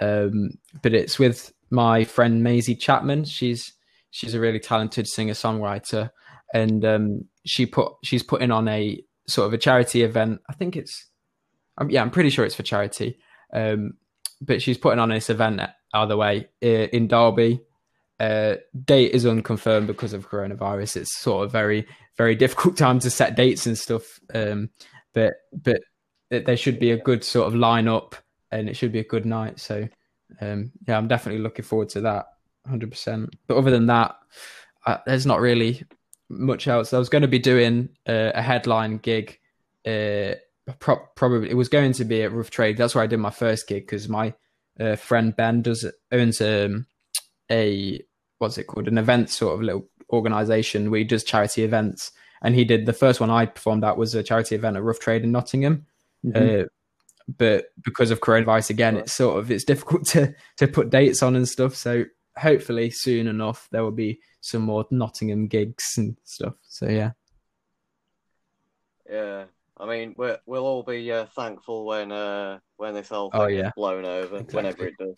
[0.00, 3.24] Um, but it's with my friend Maisie Chapman.
[3.24, 3.72] She's
[4.10, 6.10] she's a really talented singer songwriter,
[6.54, 10.40] and um, she put she's putting on a sort of a charity event.
[10.48, 11.04] I think it's
[11.78, 13.18] um, yeah, I'm pretty sure it's for charity.
[13.52, 13.94] Um,
[14.40, 15.60] but she's putting on this event
[15.92, 17.60] either way uh, in Derby.
[18.22, 18.54] Uh,
[18.84, 20.98] date is unconfirmed because of coronavirus.
[20.98, 24.20] It's sort of very very difficult time to set dates and stuff.
[24.32, 24.70] Um,
[25.12, 25.80] but but
[26.30, 28.14] there should be a good sort of lineup,
[28.52, 29.58] and it should be a good night.
[29.58, 29.88] So
[30.40, 32.26] um, yeah, I'm definitely looking forward to that,
[32.64, 33.34] hundred percent.
[33.48, 34.14] But other than that,
[34.86, 35.82] uh, there's not really
[36.28, 36.92] much else.
[36.92, 39.36] I was going to be doing uh, a headline gig.
[39.84, 40.34] Uh,
[40.78, 42.76] pro- probably it was going to be at Rough Trade.
[42.76, 44.32] That's where I did my first gig because my
[44.78, 46.86] uh, friend Ben does owns um,
[47.50, 48.00] a
[48.42, 52.12] what's it called an event sort of little organization where he does charity events.
[52.42, 54.98] And he did the first one I performed at was a charity event at Rough
[54.98, 55.86] Trade in Nottingham.
[56.26, 56.64] Mhm.
[56.64, 56.68] Uh,
[57.38, 61.36] but because of coronavirus again, it's sort of it's difficult to to put dates on
[61.36, 61.74] and stuff.
[61.76, 62.04] So
[62.36, 66.54] hopefully soon enough there will be some more Nottingham gigs and stuff.
[66.64, 67.12] So yeah,
[69.08, 69.44] Yeah,
[69.78, 73.44] I mean, we're, we'll all be uh, thankful when uh, when this whole thing Oh,
[73.46, 73.70] is yeah.
[73.76, 75.14] blown over, whenever it does.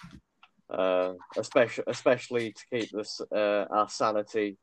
[0.70, 4.57] Uh, especially especially to keep this uh, our sanity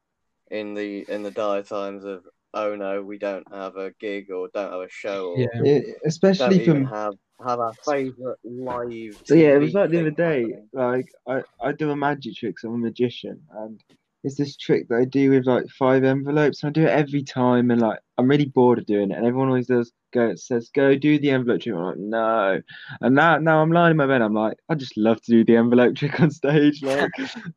[0.50, 4.50] in the in the dire times of oh no, we don't have a gig or
[4.54, 7.14] don't have a show or yeah, Yeah, don't especially even from have
[7.46, 9.18] have our favourite live.
[9.26, 10.42] So yeah, it was like the other day.
[10.42, 10.70] happening.
[10.74, 12.60] Like I, I do a magic trick.
[12.60, 13.82] So I'm a magician, and
[14.24, 17.24] it's this trick that I do with like five envelopes, and I do it every
[17.24, 17.72] time.
[17.72, 20.96] And like I'm really bored of doing it, and everyone always does go says go
[20.96, 21.76] do the envelope trick.
[21.76, 22.62] I'm like no,
[23.02, 24.22] and now now I'm lying in my bed.
[24.22, 26.82] I'm like I just love to do the envelope trick on stage.
[26.92, 27.12] Like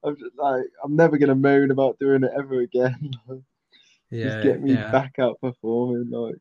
[0.04, 3.10] I'm just like I'm never gonna moan about doing it ever again.
[4.10, 4.90] yeah, just get me yeah.
[4.90, 6.10] back out performing.
[6.10, 6.36] Like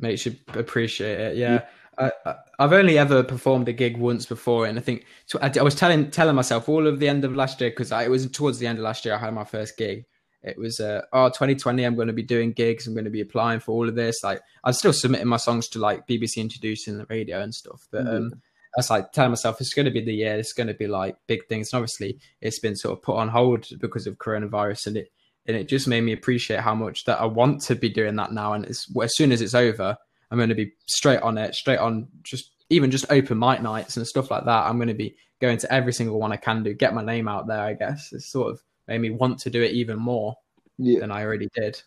[0.00, 1.36] makes you appreciate it.
[1.36, 1.68] Yeah, I,
[1.98, 5.62] I, I've only ever performed a gig once before, and I think so I, I
[5.62, 8.58] was telling telling myself all of the end of last year because it was towards
[8.58, 10.04] the end of last year I had my first gig.
[10.42, 12.86] It was uh, oh 2020 I'm going to be doing gigs.
[12.86, 14.22] I'm going to be applying for all of this.
[14.22, 17.86] Like I'm still submitting my songs to like BBC Introducing the radio and stuff.
[17.90, 18.32] But um,
[18.78, 20.38] was like telling myself it's going to be the year.
[20.38, 21.72] It's going to be like big things.
[21.72, 25.12] And obviously, it's been sort of put on hold because of coronavirus, and it
[25.46, 28.32] and it just made me appreciate how much that I want to be doing that
[28.32, 28.54] now.
[28.54, 29.96] And as soon as it's over,
[30.30, 33.96] I'm going to be straight on it, straight on just even just open mic nights
[33.96, 34.66] and stuff like that.
[34.66, 37.28] I'm going to be going to every single one I can do, get my name
[37.28, 37.60] out there.
[37.60, 40.36] I guess it's sort of made me want to do it even more
[40.78, 41.00] Yeah.
[41.00, 41.82] than I already did.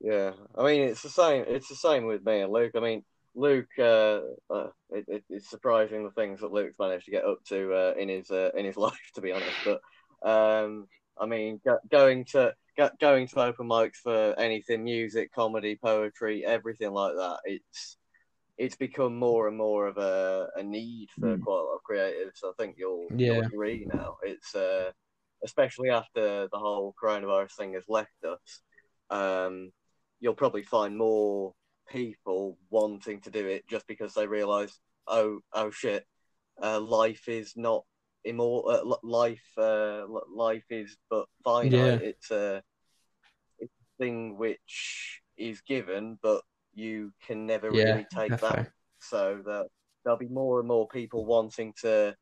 [0.00, 1.44] Yeah, I mean it's the same.
[1.48, 2.72] It's the same with me and Luke.
[2.76, 3.04] I mean,
[3.34, 3.68] Luke.
[3.78, 4.20] Uh,
[4.50, 7.94] uh, it, it, it's surprising the things that Luke's managed to get up to uh,
[7.98, 9.56] in his uh, in his life, to be honest.
[9.64, 9.80] But
[10.28, 16.44] um, I mean, go, going to going to open mics for anything, music, comedy, poetry,
[16.44, 17.38] everything like that.
[17.44, 17.96] It's
[18.56, 21.40] it's become more and more of a, a need for Mm.
[21.40, 22.44] quite a lot of creatives.
[22.44, 23.32] I think you'll, Yeah.
[23.32, 24.16] you'll agree now.
[24.22, 24.92] It's uh,
[25.44, 28.60] especially after the whole coronavirus thing has left us.
[29.10, 29.72] Um,
[30.20, 31.52] you'll probably find more
[31.88, 36.06] people wanting to do it just because they realise, oh, oh shit,
[36.62, 37.84] uh, life is not
[38.24, 38.70] immortal.
[38.70, 41.72] Uh, life, uh, life is but finite.
[41.72, 41.90] Yeah.
[42.00, 42.62] It's a,
[43.58, 46.42] it's a thing which is given, but
[46.74, 48.64] you can never Yeah, really take definitely.
[48.64, 48.72] back.
[49.00, 49.66] So that
[50.04, 52.14] there'll be more and more people wanting to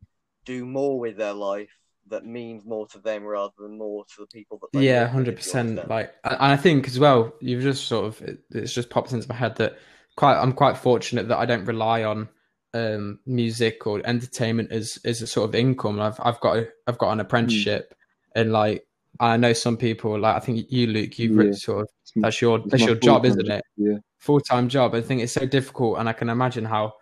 [0.45, 1.71] do more with their life
[2.09, 6.15] that means more to them rather than more to the people that yeah 100% like
[6.25, 9.35] and i think as well you've just sort of it, it's just popped into my
[9.35, 9.79] head that
[10.17, 12.29] quite i'm quite fortunate that i don't rely on
[12.75, 16.97] um music or entertainment as as a sort of income i've i've got a, i've
[16.99, 17.95] got an apprenticeship
[18.35, 18.87] and like
[19.21, 21.53] i know some people like i think you luke you've Yeah.
[21.53, 23.99] sort of that's your it's that's your job isn't it Yeah.
[24.19, 26.95] full-time job i think it's so difficult and i can imagine how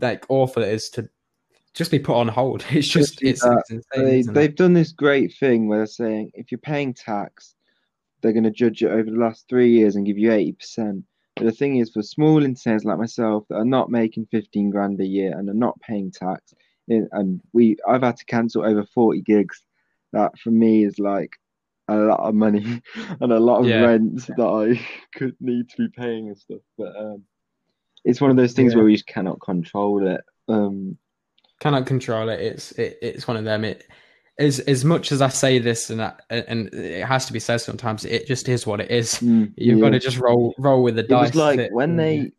[0.00, 1.08] like awful it is to
[1.74, 4.40] just be put on hold it's just it's, it's insane They, isn't it?
[4.40, 7.54] they've done this great thing where they're saying if you're paying tax,
[8.20, 11.02] they're going to judge it over the last three years and give you 80%.
[11.36, 15.00] But the thing is, for small entertainers like myself that are not making 15 grand
[15.00, 16.52] a year and are not paying tax,
[16.88, 19.62] and we, I've had to cancel over 40 gigs.
[20.12, 21.32] That for me is like
[21.88, 22.82] a lot of money
[23.20, 23.82] and a lot of Yeah.
[23.82, 24.78] rent that I
[25.18, 26.60] could need to be paying and stuff.
[26.76, 27.22] But um,
[28.04, 28.76] it's one of those things Yeah.
[28.78, 30.22] where we just cannot control it.
[30.48, 30.98] Um,
[31.60, 32.40] cannot control it.
[32.40, 33.64] It's it, it's one of them.
[33.64, 33.84] It
[34.38, 37.58] as as much as I say this and I, and it has to be said
[37.58, 38.04] sometimes.
[38.04, 39.14] It just is what it is.
[39.14, 39.84] mm, You've yeah.
[39.84, 41.28] got to just roll roll with the it dice.
[41.28, 42.32] was like when they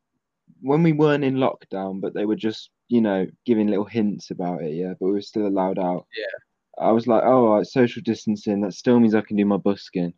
[0.62, 4.62] when we weren't in lockdown but they were just you know giving little hints about
[4.64, 6.86] it yeah but we were still allowed out Yeah.
[6.88, 9.58] i was like oh all right, social distancing that still means i can do my
[9.58, 10.14] busking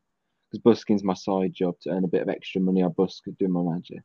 [0.52, 3.48] because busking's my side job to earn a bit of extra money i busk do
[3.48, 4.04] my magic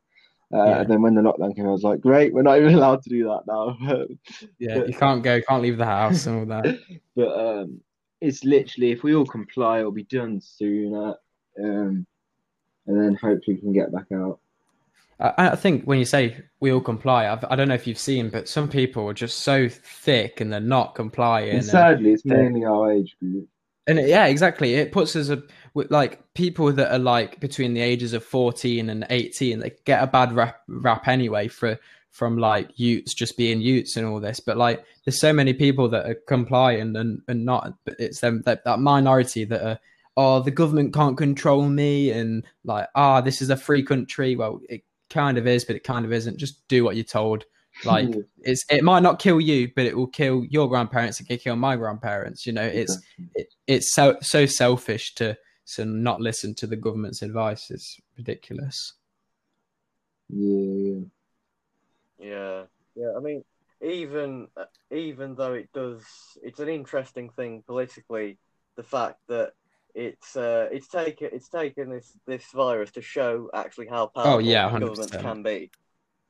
[0.53, 0.81] uh, Yeah.
[0.81, 3.09] and then when the lockdown came i was like great we're not even allowed to
[3.09, 3.77] do that now
[4.59, 6.79] yeah, you can't go, can't leave the house and all that.
[7.15, 7.79] but um
[8.19, 11.15] it's literally if we all comply it'll be done sooner
[11.63, 12.05] um
[12.87, 14.39] and then hopefully we can get back out
[15.19, 17.99] I, I think when you say we all comply, I've, I don't know if you've
[17.99, 21.49] seen, but some people are just so thick and they're not complying.
[21.49, 22.37] and and- sadly it's yeah.
[22.37, 23.47] mainly our age group
[23.91, 24.75] And it- yeah, exactly.
[24.75, 29.05] It puts us a, like people that are like between the ages of 14 and
[29.09, 31.77] 18, they get a bad rap, rap anyway for
[32.09, 34.39] from like Utes just being Utes and all this.
[34.39, 38.41] But like, there's so many people that are compliant and, and not, but it's them
[38.45, 39.79] that, that minority that are,
[40.17, 44.35] oh, the government can't control me and like, ah, this is a free country.
[44.35, 46.37] Well, it kind of is, but it kind of isn't.
[46.37, 47.45] Just do what you're told.
[47.85, 48.21] Like, Yeah.
[48.43, 51.19] it's it might not kill you, but it will kill your grandparents.
[51.19, 52.45] It can kill my grandparents.
[52.45, 52.99] You know, it's
[53.35, 55.37] it, it's so so selfish to
[55.75, 57.71] to not listen to the government's advice.
[57.71, 58.93] It's ridiculous.
[60.29, 60.99] Yeah, yeah.
[62.19, 62.63] Yeah,
[62.95, 63.13] yeah.
[63.17, 63.43] I mean,
[63.81, 66.03] even uh, even though it does,
[66.43, 68.37] it's an interesting thing politically.
[68.75, 69.53] The fact that
[69.95, 74.37] it's uh, it's taken it's taken this this virus to show actually how powerful Oh,
[74.39, 75.71] yeah, governments can be,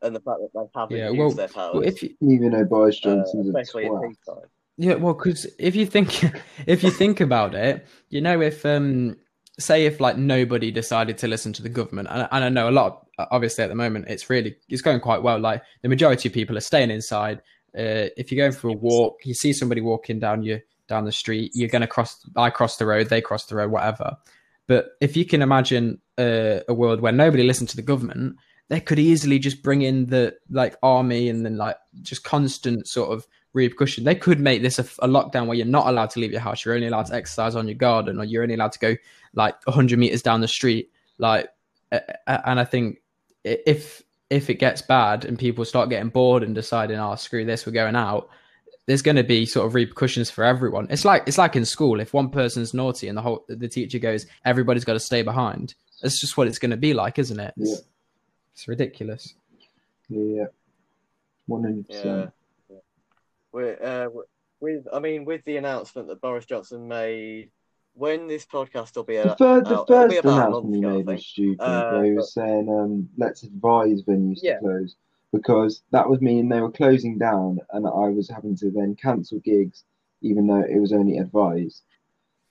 [0.02, 2.52] and the fact that they haven't Yeah, used well, their powers, well, if you, Even
[2.52, 4.44] though Boris uh, Johnson's a especially in peacetime.
[4.78, 6.24] yeah, well, because if you think
[6.68, 9.18] if you think about it, you know, if um,
[9.60, 12.72] say if like nobody decided to listen to the government, and, and I know a
[12.72, 13.08] lot.
[13.30, 15.40] Obviously, at the moment, it's really it's going quite well.
[15.40, 17.40] Like the majority of people are staying inside.
[17.78, 21.12] Uh, if you're going for a walk, you see somebody walking down your down the
[21.12, 22.28] street, you're going to cross.
[22.36, 24.18] I cross the road, they cross the road, whatever.
[24.68, 28.36] But if you can imagine uh, a world where nobody listened to the government,
[28.72, 33.12] they could easily just bring in the like army and then like just constant sort
[33.12, 34.06] of repercussion.
[34.06, 36.64] They could make this a, a lockdown where you're not allowed to leave your house.
[36.64, 38.96] You're only allowed to exercise on your garden, or you're only allowed to go
[39.34, 40.90] like 100 meters down the street.
[41.18, 41.50] Like,
[41.92, 43.02] and I think
[43.44, 47.66] if if it gets bad and people start getting bored and deciding, "Oh, screw this,
[47.66, 48.30] we're going out,"
[48.88, 50.88] there's going to be sort of repercussions for everyone.
[50.90, 52.00] It's like it's like in school.
[52.00, 55.76] If one person's naughty and the whole the teacher goes, "Everybody's got to stay behind,"
[56.02, 57.54] that's just what it's going to be like, isn't it?
[57.58, 57.76] Yeah.
[58.54, 59.36] It's ridiculous.
[60.10, 60.46] Yeah,
[61.48, 62.32] one hundred percent.
[63.52, 64.10] With, uh,
[64.60, 67.50] with I mean, with the announcement that Boris Johnson made
[67.94, 70.66] when this podcast will be The, out, third, the out be first about a month
[70.66, 71.22] announcement he ago, I made was think.
[71.22, 71.62] stupid.
[71.62, 74.56] Uh, where he but- was saying, um, "Let's advise venues Yeah.
[74.56, 74.96] to close,"
[75.34, 79.40] because that would mean they were closing down, and I was having to then cancel
[79.40, 79.84] gigs,
[80.22, 81.84] even though it was only advised.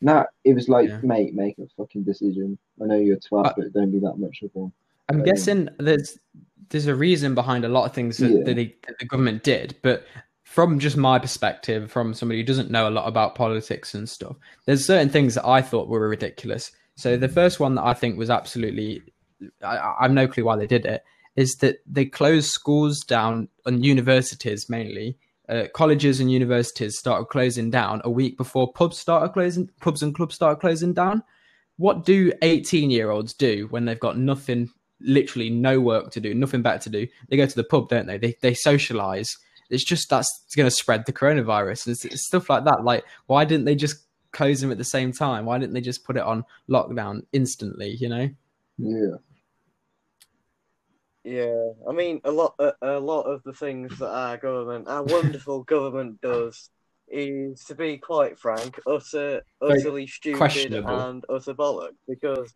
[0.03, 1.01] Now it was like, Yeah.
[1.03, 2.59] mate, make a fucking decision.
[2.83, 4.73] I know you're twelve, Uh, but don't be that much of one.
[5.11, 6.19] I'm Um, guessing there's
[6.71, 8.45] there's a reason behind a lot of things that, Yeah.
[8.45, 10.05] that, the, that the government did, but
[10.45, 14.37] from just my perspective, from somebody who doesn't know a lot about politics and stuff,
[14.67, 16.71] there's certain things that I thought were ridiculous.
[16.95, 19.03] So the first one that I think was absolutely,
[19.65, 21.03] I, I have no clue why they did it,
[21.35, 25.19] is that they closed schools down and universities mainly.
[25.49, 30.15] Uh, colleges and universities started closing down a week before pubs started closing, pubs and
[30.15, 31.25] clubs started closing down.
[31.79, 34.69] What do 18 year olds do when they've got nothing,
[35.01, 37.07] literally no work to do, nothing better to do?
[37.29, 38.19] They go to the pub, don't they?
[38.19, 39.29] They, they socialize.
[39.71, 42.85] It's just that's going to spread the coronavirus and it's, it's stuff like that.
[42.85, 45.45] Like, why didn't they just close them at the same time?
[45.45, 47.97] Why didn't they just put it on lockdown instantly?
[47.99, 48.31] You know?
[48.79, 49.17] Yeah,
[51.23, 55.05] Yeah, I mean, a lot, a, a lot of the things that our government, our
[55.05, 56.71] wonderful government, does
[57.09, 61.95] is, to be quite frank, utter, Very utterly stupid and utter bollock.
[62.09, 62.55] Because,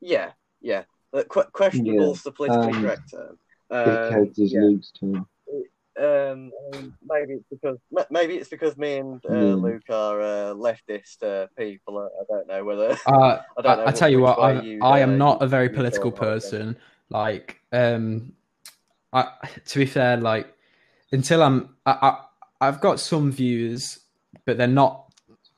[0.00, 3.38] yeah, yeah, uh, que- questionable's the politically um, correct term.
[3.70, 4.60] Um, is yeah.
[4.60, 5.26] Luke's term.
[5.98, 6.52] Um,
[7.04, 7.78] maybe it's because
[8.10, 9.54] maybe it's because me and uh, Hmm.
[9.54, 11.98] Luke are uh, leftist uh, people.
[11.98, 12.96] I, don't know whether.
[13.04, 13.84] Uh, I don't know.
[13.86, 16.36] I, tell you what, I, you, I uh, am not a very political feel about
[16.36, 16.40] it.
[16.40, 16.76] person.
[17.10, 18.32] Like, um,
[19.12, 19.28] I,
[19.66, 20.54] to be fair, like
[21.10, 23.98] until I'm, I, I, I've got some views,
[24.44, 25.12] but they're not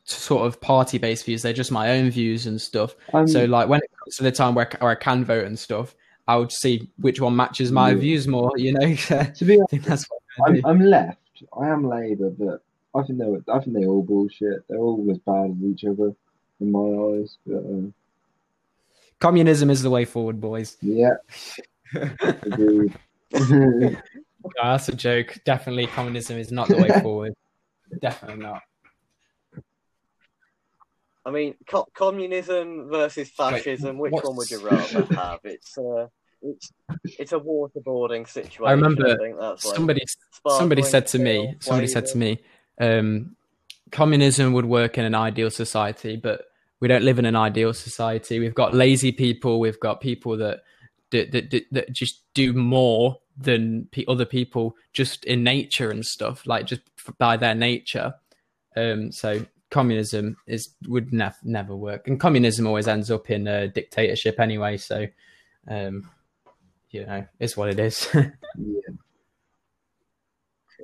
[0.04, 1.42] sort of party-based views.
[1.42, 2.94] They're just my own views and stuff.
[3.12, 3.80] Um, So, like when
[4.10, 5.94] comes to the time where, where I can vote and stuff,
[6.26, 7.96] I would see which one matches my Yeah.
[7.96, 8.50] views more.
[8.56, 8.94] You know, I
[9.34, 10.80] to be think that's what I'm I'm.
[10.80, 11.18] Left.
[11.58, 12.62] I am Labour, but
[12.94, 14.66] I think they're I think they're all bullshit.
[14.68, 16.14] They're all as bad as each other
[16.60, 17.36] in my eyes.
[17.46, 17.94] But um,
[19.20, 20.76] Communism is the way forward, boys.
[20.80, 21.14] yeah,
[22.42, 22.94] agreed.
[24.42, 25.36] No, that's a joke.
[25.44, 27.34] Definitely, communism is not the way forward.
[28.00, 28.62] Definitely not.
[31.24, 33.98] I mean, co- communism versus fascism.
[33.98, 35.40] which what's- one would you rather have?
[35.44, 36.06] It's uh,
[36.42, 36.72] it's
[37.18, 38.64] it's a waterboarding situation.
[38.64, 40.02] I remember think that's like Somebody,
[40.48, 42.40] somebody said to me, somebody said to me,
[42.80, 43.36] um,
[43.92, 46.46] communism would work in an ideal society, but
[46.80, 48.38] we don't live in an ideal society.
[48.38, 49.60] We've got lazy people.
[49.60, 50.62] We've got people that
[51.10, 56.04] that that, that, that just do more than pe- other people just in nature and
[56.06, 58.14] stuff, like just f- by their nature.
[58.76, 63.68] Um, so communism is would nev- never work, and communism always ends up in a
[63.68, 64.76] dictatorship anyway.
[64.76, 65.06] So,
[65.68, 66.10] um,
[66.90, 68.08] you know, it's what it is.
[68.14, 68.94] yeah,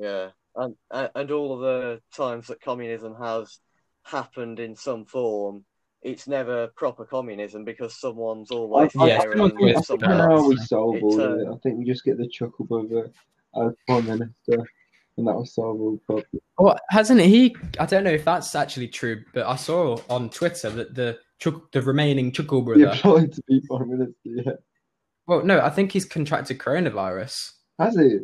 [0.00, 3.58] Yeah, and and and all of the times that communism has
[4.04, 5.64] happened in some form,
[6.02, 9.80] it's never proper communism because someone's always I, I, Yeah, I, sharing think, always I
[9.80, 10.48] with think someone I how else.
[10.48, 11.54] we solve It's, all of uh, it.
[11.54, 13.10] I think we just get the chuckle brother
[13.56, 14.68] as prime minister,
[15.16, 16.26] and that solve all problems.
[16.58, 17.54] Well, hasn't he?
[17.80, 21.70] I don't know if that's actually true, but I saw on Twitter that the Chuck,
[21.72, 22.96] the remaining Chuckle He brother.
[22.98, 24.14] applied to be prime minister.
[24.24, 24.52] Yeah,
[25.26, 27.52] Well, no, I think he's contracted coronavirus.
[27.78, 28.18] has he?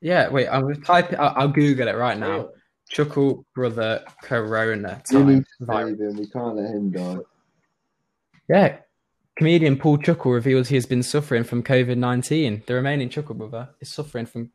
[0.00, 1.16] Yeah, wait, I'm gonna type it.
[1.18, 2.48] I'll, I'll Google it right now.
[2.88, 5.90] Chuckle brother corona time to virus.
[5.98, 6.16] save him.
[6.16, 7.18] We can't let him die.
[8.48, 8.78] Yeah,
[9.36, 12.62] comedian Paul Chuckle reveals he has been suffering from COVID nineteen.
[12.66, 14.50] The remaining Chuckle brother is suffering from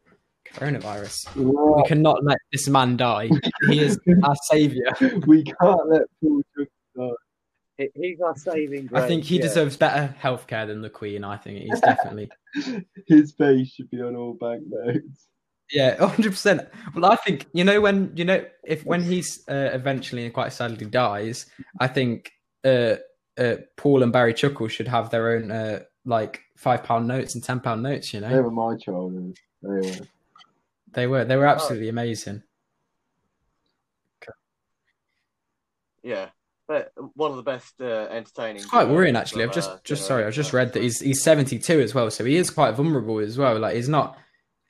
[0.55, 1.35] coronavirus.
[1.35, 3.29] We cannot let this man die.
[3.69, 4.91] He is our savior.
[5.27, 7.09] we can't let Paul Chuck die.
[7.77, 9.03] He- He's our saving grace.
[9.03, 9.41] I think he yeah.
[9.41, 11.23] deserves better healthcare than the Queen.
[11.23, 12.29] I think he's definitely.
[13.07, 15.27] His face should be on all banknotes.
[15.71, 16.61] Yeah, hundred percent.
[16.95, 20.53] Well, I think you know when you know if when he's uh, eventually and quite
[20.53, 21.47] sadly dies,
[21.79, 22.31] I think
[22.63, 22.95] uh,
[23.37, 27.43] uh, Paul and Barry Chuckle should have their own uh, like five pound notes and
[27.43, 28.13] ten pound notes.
[28.13, 29.37] You know, They know, were my childhood.
[29.63, 30.05] They were.
[30.95, 32.41] They were they were absolutely amazing.
[36.01, 36.29] Yeah,
[36.67, 38.57] but one of the best uh, entertaining.
[38.57, 39.43] It's quite worrying actually.
[39.43, 42.09] I've just our just sorry, I've just read that he's he's seventy two as well,
[42.09, 43.59] so he is quite vulnerable as well.
[43.59, 44.17] Like he's not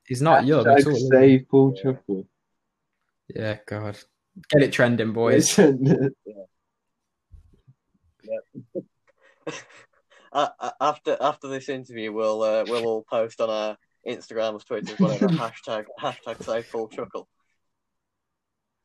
[0.08, 0.92] he's not young at Hashtag all.
[0.94, 1.10] is he?
[1.10, 2.24] Save Paul Yeah.
[3.28, 3.98] Yeah, God,
[4.50, 5.60] get it trending, boys.
[10.36, 15.00] Uh, uh, after after this interview, we'll uh, we'll all post on our Instagrams, Twitters,
[15.00, 17.28] whatever hashtag hashtag save Paul Chuckle.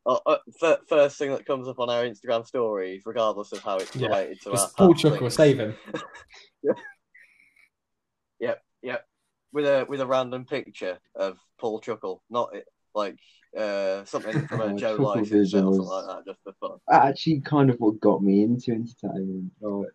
[0.07, 3.77] Uh, uh, fir- first thing that comes up on our Instagram stories, regardless of how
[3.77, 5.35] it's Yeah, related to our Paul Chuckle, things.
[5.37, 5.75] save him.
[8.41, 9.05] Yep, yep.
[9.53, 12.51] With a with a random picture of Paul Chuckle, not
[12.95, 13.17] like
[13.59, 16.53] uh, something from a Oh, Joe Tuckle license Vision or something like that, just for
[16.61, 16.79] fun.
[16.91, 19.51] Actually, kind of what got me into entertainment.
[19.61, 19.89] Right.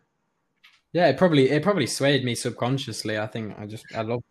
[0.92, 3.18] Yeah, it probably it probably swayed me subconsciously.
[3.18, 4.24] I think I just I loved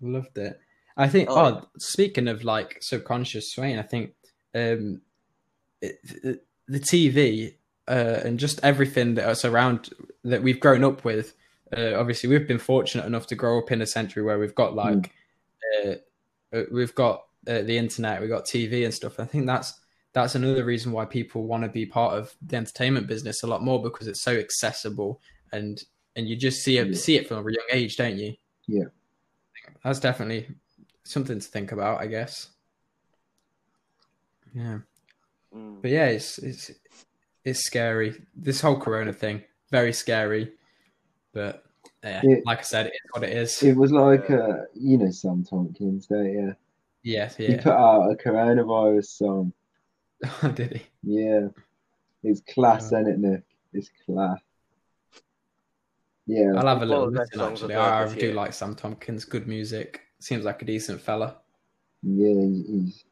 [0.00, 0.58] Loved it.
[0.96, 1.28] I think.
[1.30, 1.60] Oh, Oh, yeah.
[1.78, 4.14] speaking of like subconscious swaying, I think
[4.54, 5.00] um,
[5.80, 7.54] it, it- the TV
[7.88, 9.90] uh, and just everything that's around
[10.24, 11.34] that we've grown up with.
[11.76, 14.74] Uh, obviously, we've been fortunate enough to grow up in a century where we've got
[14.74, 15.12] like
[15.84, 15.94] uh,
[16.54, 19.18] uh, we've got uh, the internet, we've got TV and stuff.
[19.18, 19.80] I think that's
[20.12, 23.62] that's another reason why people want to be part of the entertainment business a lot
[23.64, 25.20] more because it's so accessible
[25.52, 25.82] and
[26.14, 26.94] and you just see it Yeah.
[26.94, 28.34] see it from a young age, don't you?
[28.68, 28.84] Yeah.
[29.84, 30.48] That's definitely
[31.04, 32.48] something to think about, I guess.
[34.54, 34.78] Yeah.
[35.54, 35.82] Mm.
[35.82, 36.70] But yeah, it's it's
[37.44, 38.20] it's scary.
[38.36, 40.52] This whole corona thing, very scary.
[41.32, 41.64] But
[42.04, 42.36] yeah, Yeah.
[42.46, 43.62] like I said, it's what it is.
[43.62, 44.36] It was like, Yeah.
[44.36, 46.56] uh, you know, Sam Tompkins, don't you?
[47.02, 49.52] yes, He put out a coronavirus song.
[50.54, 50.82] Did he?
[51.02, 51.48] Yeah.
[52.22, 52.98] It's class, Oh.
[52.98, 53.42] ain't it, Nick?
[53.72, 54.38] It's class.
[56.26, 56.52] Yeah.
[56.56, 57.40] I'll have a little of listen.
[57.40, 58.34] songs I've Actually, I do year.
[58.34, 59.24] like Sam Tompkins.
[59.24, 60.00] Good music.
[60.20, 61.36] Seems like a decent fella.
[62.02, 63.04] Yeah, he's, he's,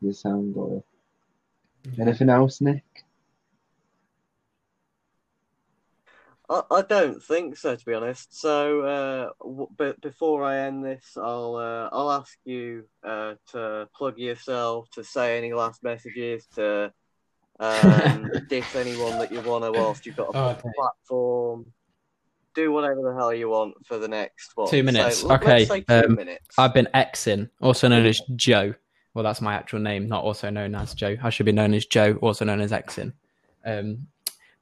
[0.00, 0.82] he's a sound guy.
[2.02, 2.84] Anything else, Nick?
[6.50, 8.38] I, I don't think so, to be honest.
[8.40, 13.88] So, uh, w- but before I end this, I'll uh, I'll ask you uh, to
[13.94, 16.92] plug yourself, to say any last messages, to
[17.60, 20.68] um, diss anyone that you want to whilst you've got a Oh, okay.
[20.76, 21.66] platform.
[22.54, 24.70] Do whatever the hell you want for the next what?
[24.70, 26.46] Two minutes, let's okay, two um, minutes.
[26.56, 28.74] I've been EX.in, also known as Joe.
[29.14, 31.16] Well, that's my actual name, not also known as Joe.
[31.22, 33.12] I should be known as Joe, also known as EX.in.
[33.64, 34.06] Um,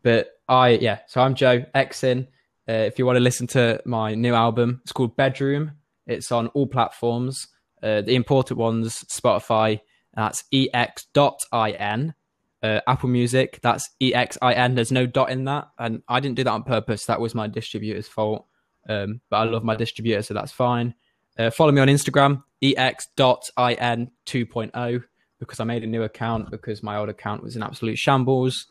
[0.03, 2.29] but I, yeah, so I'm Joe EX.in.
[2.69, 5.73] Uh, if you want to listen to my new album, it's called Bedroom.
[6.07, 7.47] It's on all platforms.
[7.83, 9.81] Uh, the important ones, Spotify,
[10.15, 12.15] that's ex.in.
[12.63, 14.75] Uh, Apple Music, that's EXIN.
[14.75, 15.69] There's no dot in that.
[15.79, 17.07] And I didn't do that on purpose.
[17.07, 18.47] That was my distributor's fault.
[18.89, 20.95] Um, but I love my distributor, so that's fine.
[21.39, 25.03] Uh, follow me on Instagram, ex.in 2.0,
[25.39, 28.67] because I made a new account because my old account was in absolute shambles.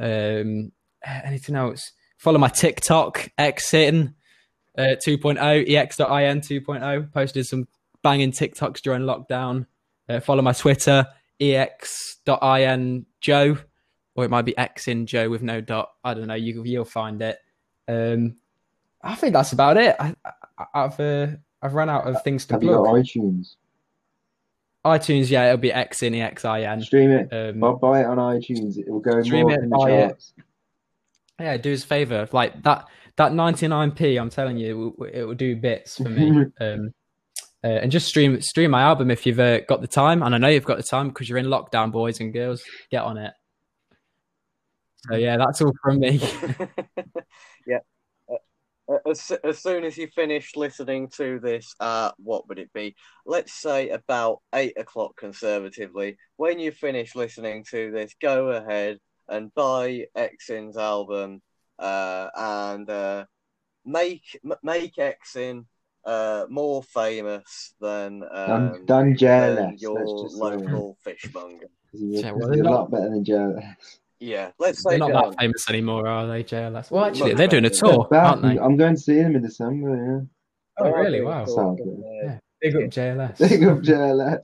[0.00, 0.72] Um,
[1.04, 1.92] anything else?
[2.16, 4.14] Follow my TikTok, exin
[4.76, 7.12] uh, 2.0, ex.in 2.0.
[7.12, 7.68] Posted some
[8.02, 9.66] banging TikToks during lockdown.
[10.08, 11.06] Uh, follow my Twitter,
[11.40, 13.58] ex.in Joe,
[14.14, 15.90] or it might be X exin Joe with no dot.
[16.04, 16.34] I don't know.
[16.34, 17.38] You, you'll find it.
[17.86, 18.36] Um,
[19.02, 19.96] I think that's about it.
[19.98, 20.14] I,
[20.58, 21.28] I, I've uh,
[21.62, 22.86] I've run out of things to Have plug.
[22.86, 23.56] iTunes?
[24.84, 26.82] iTunes, yeah, it'll be X in EXIN.
[26.82, 27.28] Stream it.
[27.32, 28.78] Um, Buy, buy it on iTunes.
[28.78, 30.24] It will go Stream more it, in buy it.
[31.40, 32.28] yeah, do us a favor.
[32.32, 32.86] Like that
[33.16, 36.46] that 99p, I'm telling you, it will, it will do bits for me.
[36.60, 36.94] um,
[37.64, 40.22] uh, and just stream stream my album if you've uh, got the time.
[40.22, 42.62] And I know you've got the time because you're in lockdown, boys and girls.
[42.90, 43.32] Get on it.
[45.08, 46.20] So yeah, that's all from me.
[47.66, 47.78] yeah.
[48.30, 52.96] Uh, As, as soon as you finish listening to this, uh, what would it be?
[53.26, 56.16] Let's say about eight o'clock conservatively.
[56.36, 58.98] When you finish listening to this, go ahead
[59.28, 61.42] and buy EX.in's album
[61.78, 63.24] uh, and uh,
[63.84, 65.66] make make EX.in
[66.08, 70.40] uh, more famous than um, Dan, Dan than your Let's say.
[70.40, 71.66] local fishmonger.
[71.92, 73.74] Yeah, a, well, they're lot better than JLS.
[74.20, 75.30] Yeah, let's say They're not Dan.
[75.30, 76.90] that famous anymore, are they, JLS?
[76.90, 78.26] Well, actually, they're doing a tour, They're back.
[78.30, 78.58] aren't they?
[78.58, 80.26] I'm going to see them in December.
[80.78, 81.22] Oh, really?
[81.22, 81.46] Wow.
[81.46, 81.80] Sounds
[82.24, 83.40] Yeah, big up JLS.
[83.40, 83.48] Yeah.
[83.48, 84.40] Big up JLS.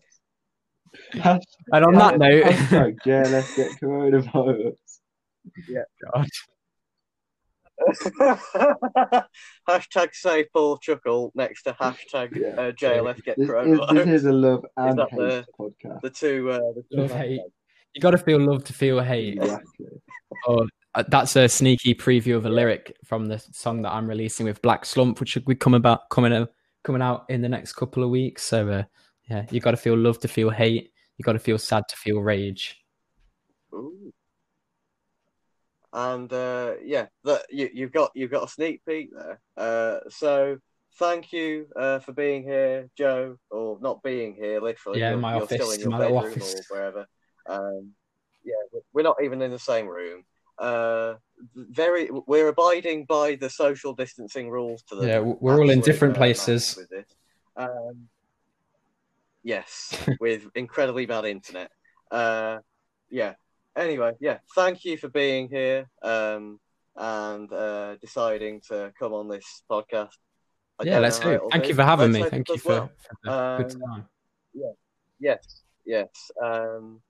[1.17, 1.41] Hashtag,
[1.73, 4.77] And on that note, hashtag JLS get coronavirus.
[5.69, 5.83] Yeah.
[6.15, 6.27] God.
[9.69, 12.49] hashtag say Paul Chuckle next to hashtag Yeah.
[12.61, 16.01] uh, JLS get This is, this is a love and hate the- podcast.
[16.03, 16.51] the two.
[16.51, 17.41] Uh, the two Love hate.
[17.95, 19.39] You got to feel love to feel hate.
[19.41, 19.87] Exactly.
[20.49, 20.67] Oh,
[20.97, 24.61] uh, that's a sneaky preview of a lyric from the song that I'm releasing with
[24.63, 26.49] Black Slump, which should be coming about coming out
[26.83, 28.43] coming out in the next couple of weeks.
[28.43, 28.83] So uh,
[29.31, 30.91] yeah, you got to feel love to feel hate.
[31.19, 32.81] You got to feel sad to feel rage.
[33.73, 34.13] Ooh.
[35.95, 39.41] And uh, yeah, that you, you've got you've got a sneak peek there.
[39.57, 40.59] Uh, so
[40.99, 44.99] thank you uh, for being here, Joe, or not being here literally.
[44.99, 46.55] Yeah, you're, my you're still office, in your my bedroom office.
[46.71, 47.07] or wherever.
[47.49, 47.93] Um,
[48.45, 50.25] yeah, we're not even in the same room.
[50.59, 51.15] Uh,
[51.55, 56.17] very, we're abiding by the social distancing rules to the Yeah, we're all in different
[56.17, 56.77] places.
[56.77, 57.05] with.
[57.57, 58.09] Um,
[59.43, 61.71] yes, with incredibly bad internet.
[62.11, 62.59] Uh,
[63.11, 63.35] yeah.
[63.77, 64.39] Anyway, yeah.
[64.55, 66.61] Thank you for being here um,
[66.97, 70.11] and uh, deciding to come on this podcast.
[70.79, 71.37] I yeah, let's know do how it.
[71.37, 72.31] it'll Thank you for having Let's me.
[72.31, 72.91] Thank you for, well.
[73.23, 74.09] for good Um, time.
[75.21, 75.63] Yes.
[75.87, 76.09] Yes.
[76.43, 77.01] Um,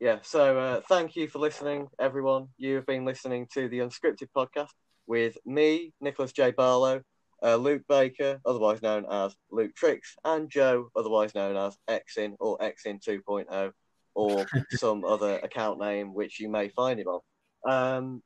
[0.00, 0.18] yeah.
[0.22, 2.48] So uh, thank you for listening, everyone.
[2.58, 4.68] You have been listening to the Unscripted podcast
[5.06, 6.50] with me, Nicholas J.
[6.52, 7.02] Barlow,
[7.42, 12.62] uh, Luke Baker, otherwise known as Lxke Trix, and Joe, otherwise known as EX.in or
[12.62, 13.72] EX.in 2.0,
[14.14, 17.20] or some other account name which you may find him on.
[17.66, 18.22] Um,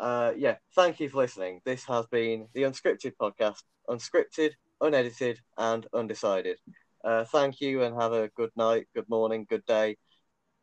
[0.00, 1.60] uh, yeah, thank you for listening.
[1.64, 4.50] This has been the Unscripted podcast, unscripted,
[4.80, 6.58] unedited, and undecided.
[7.04, 9.96] Uh, thank you and have a good night, good morning, good day,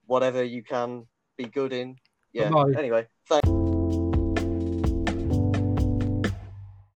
[0.05, 1.05] whatever you can
[1.37, 1.95] be good in.
[2.33, 2.49] Yeah.
[2.49, 2.79] Bye-bye.
[2.79, 3.58] Anyway, thank.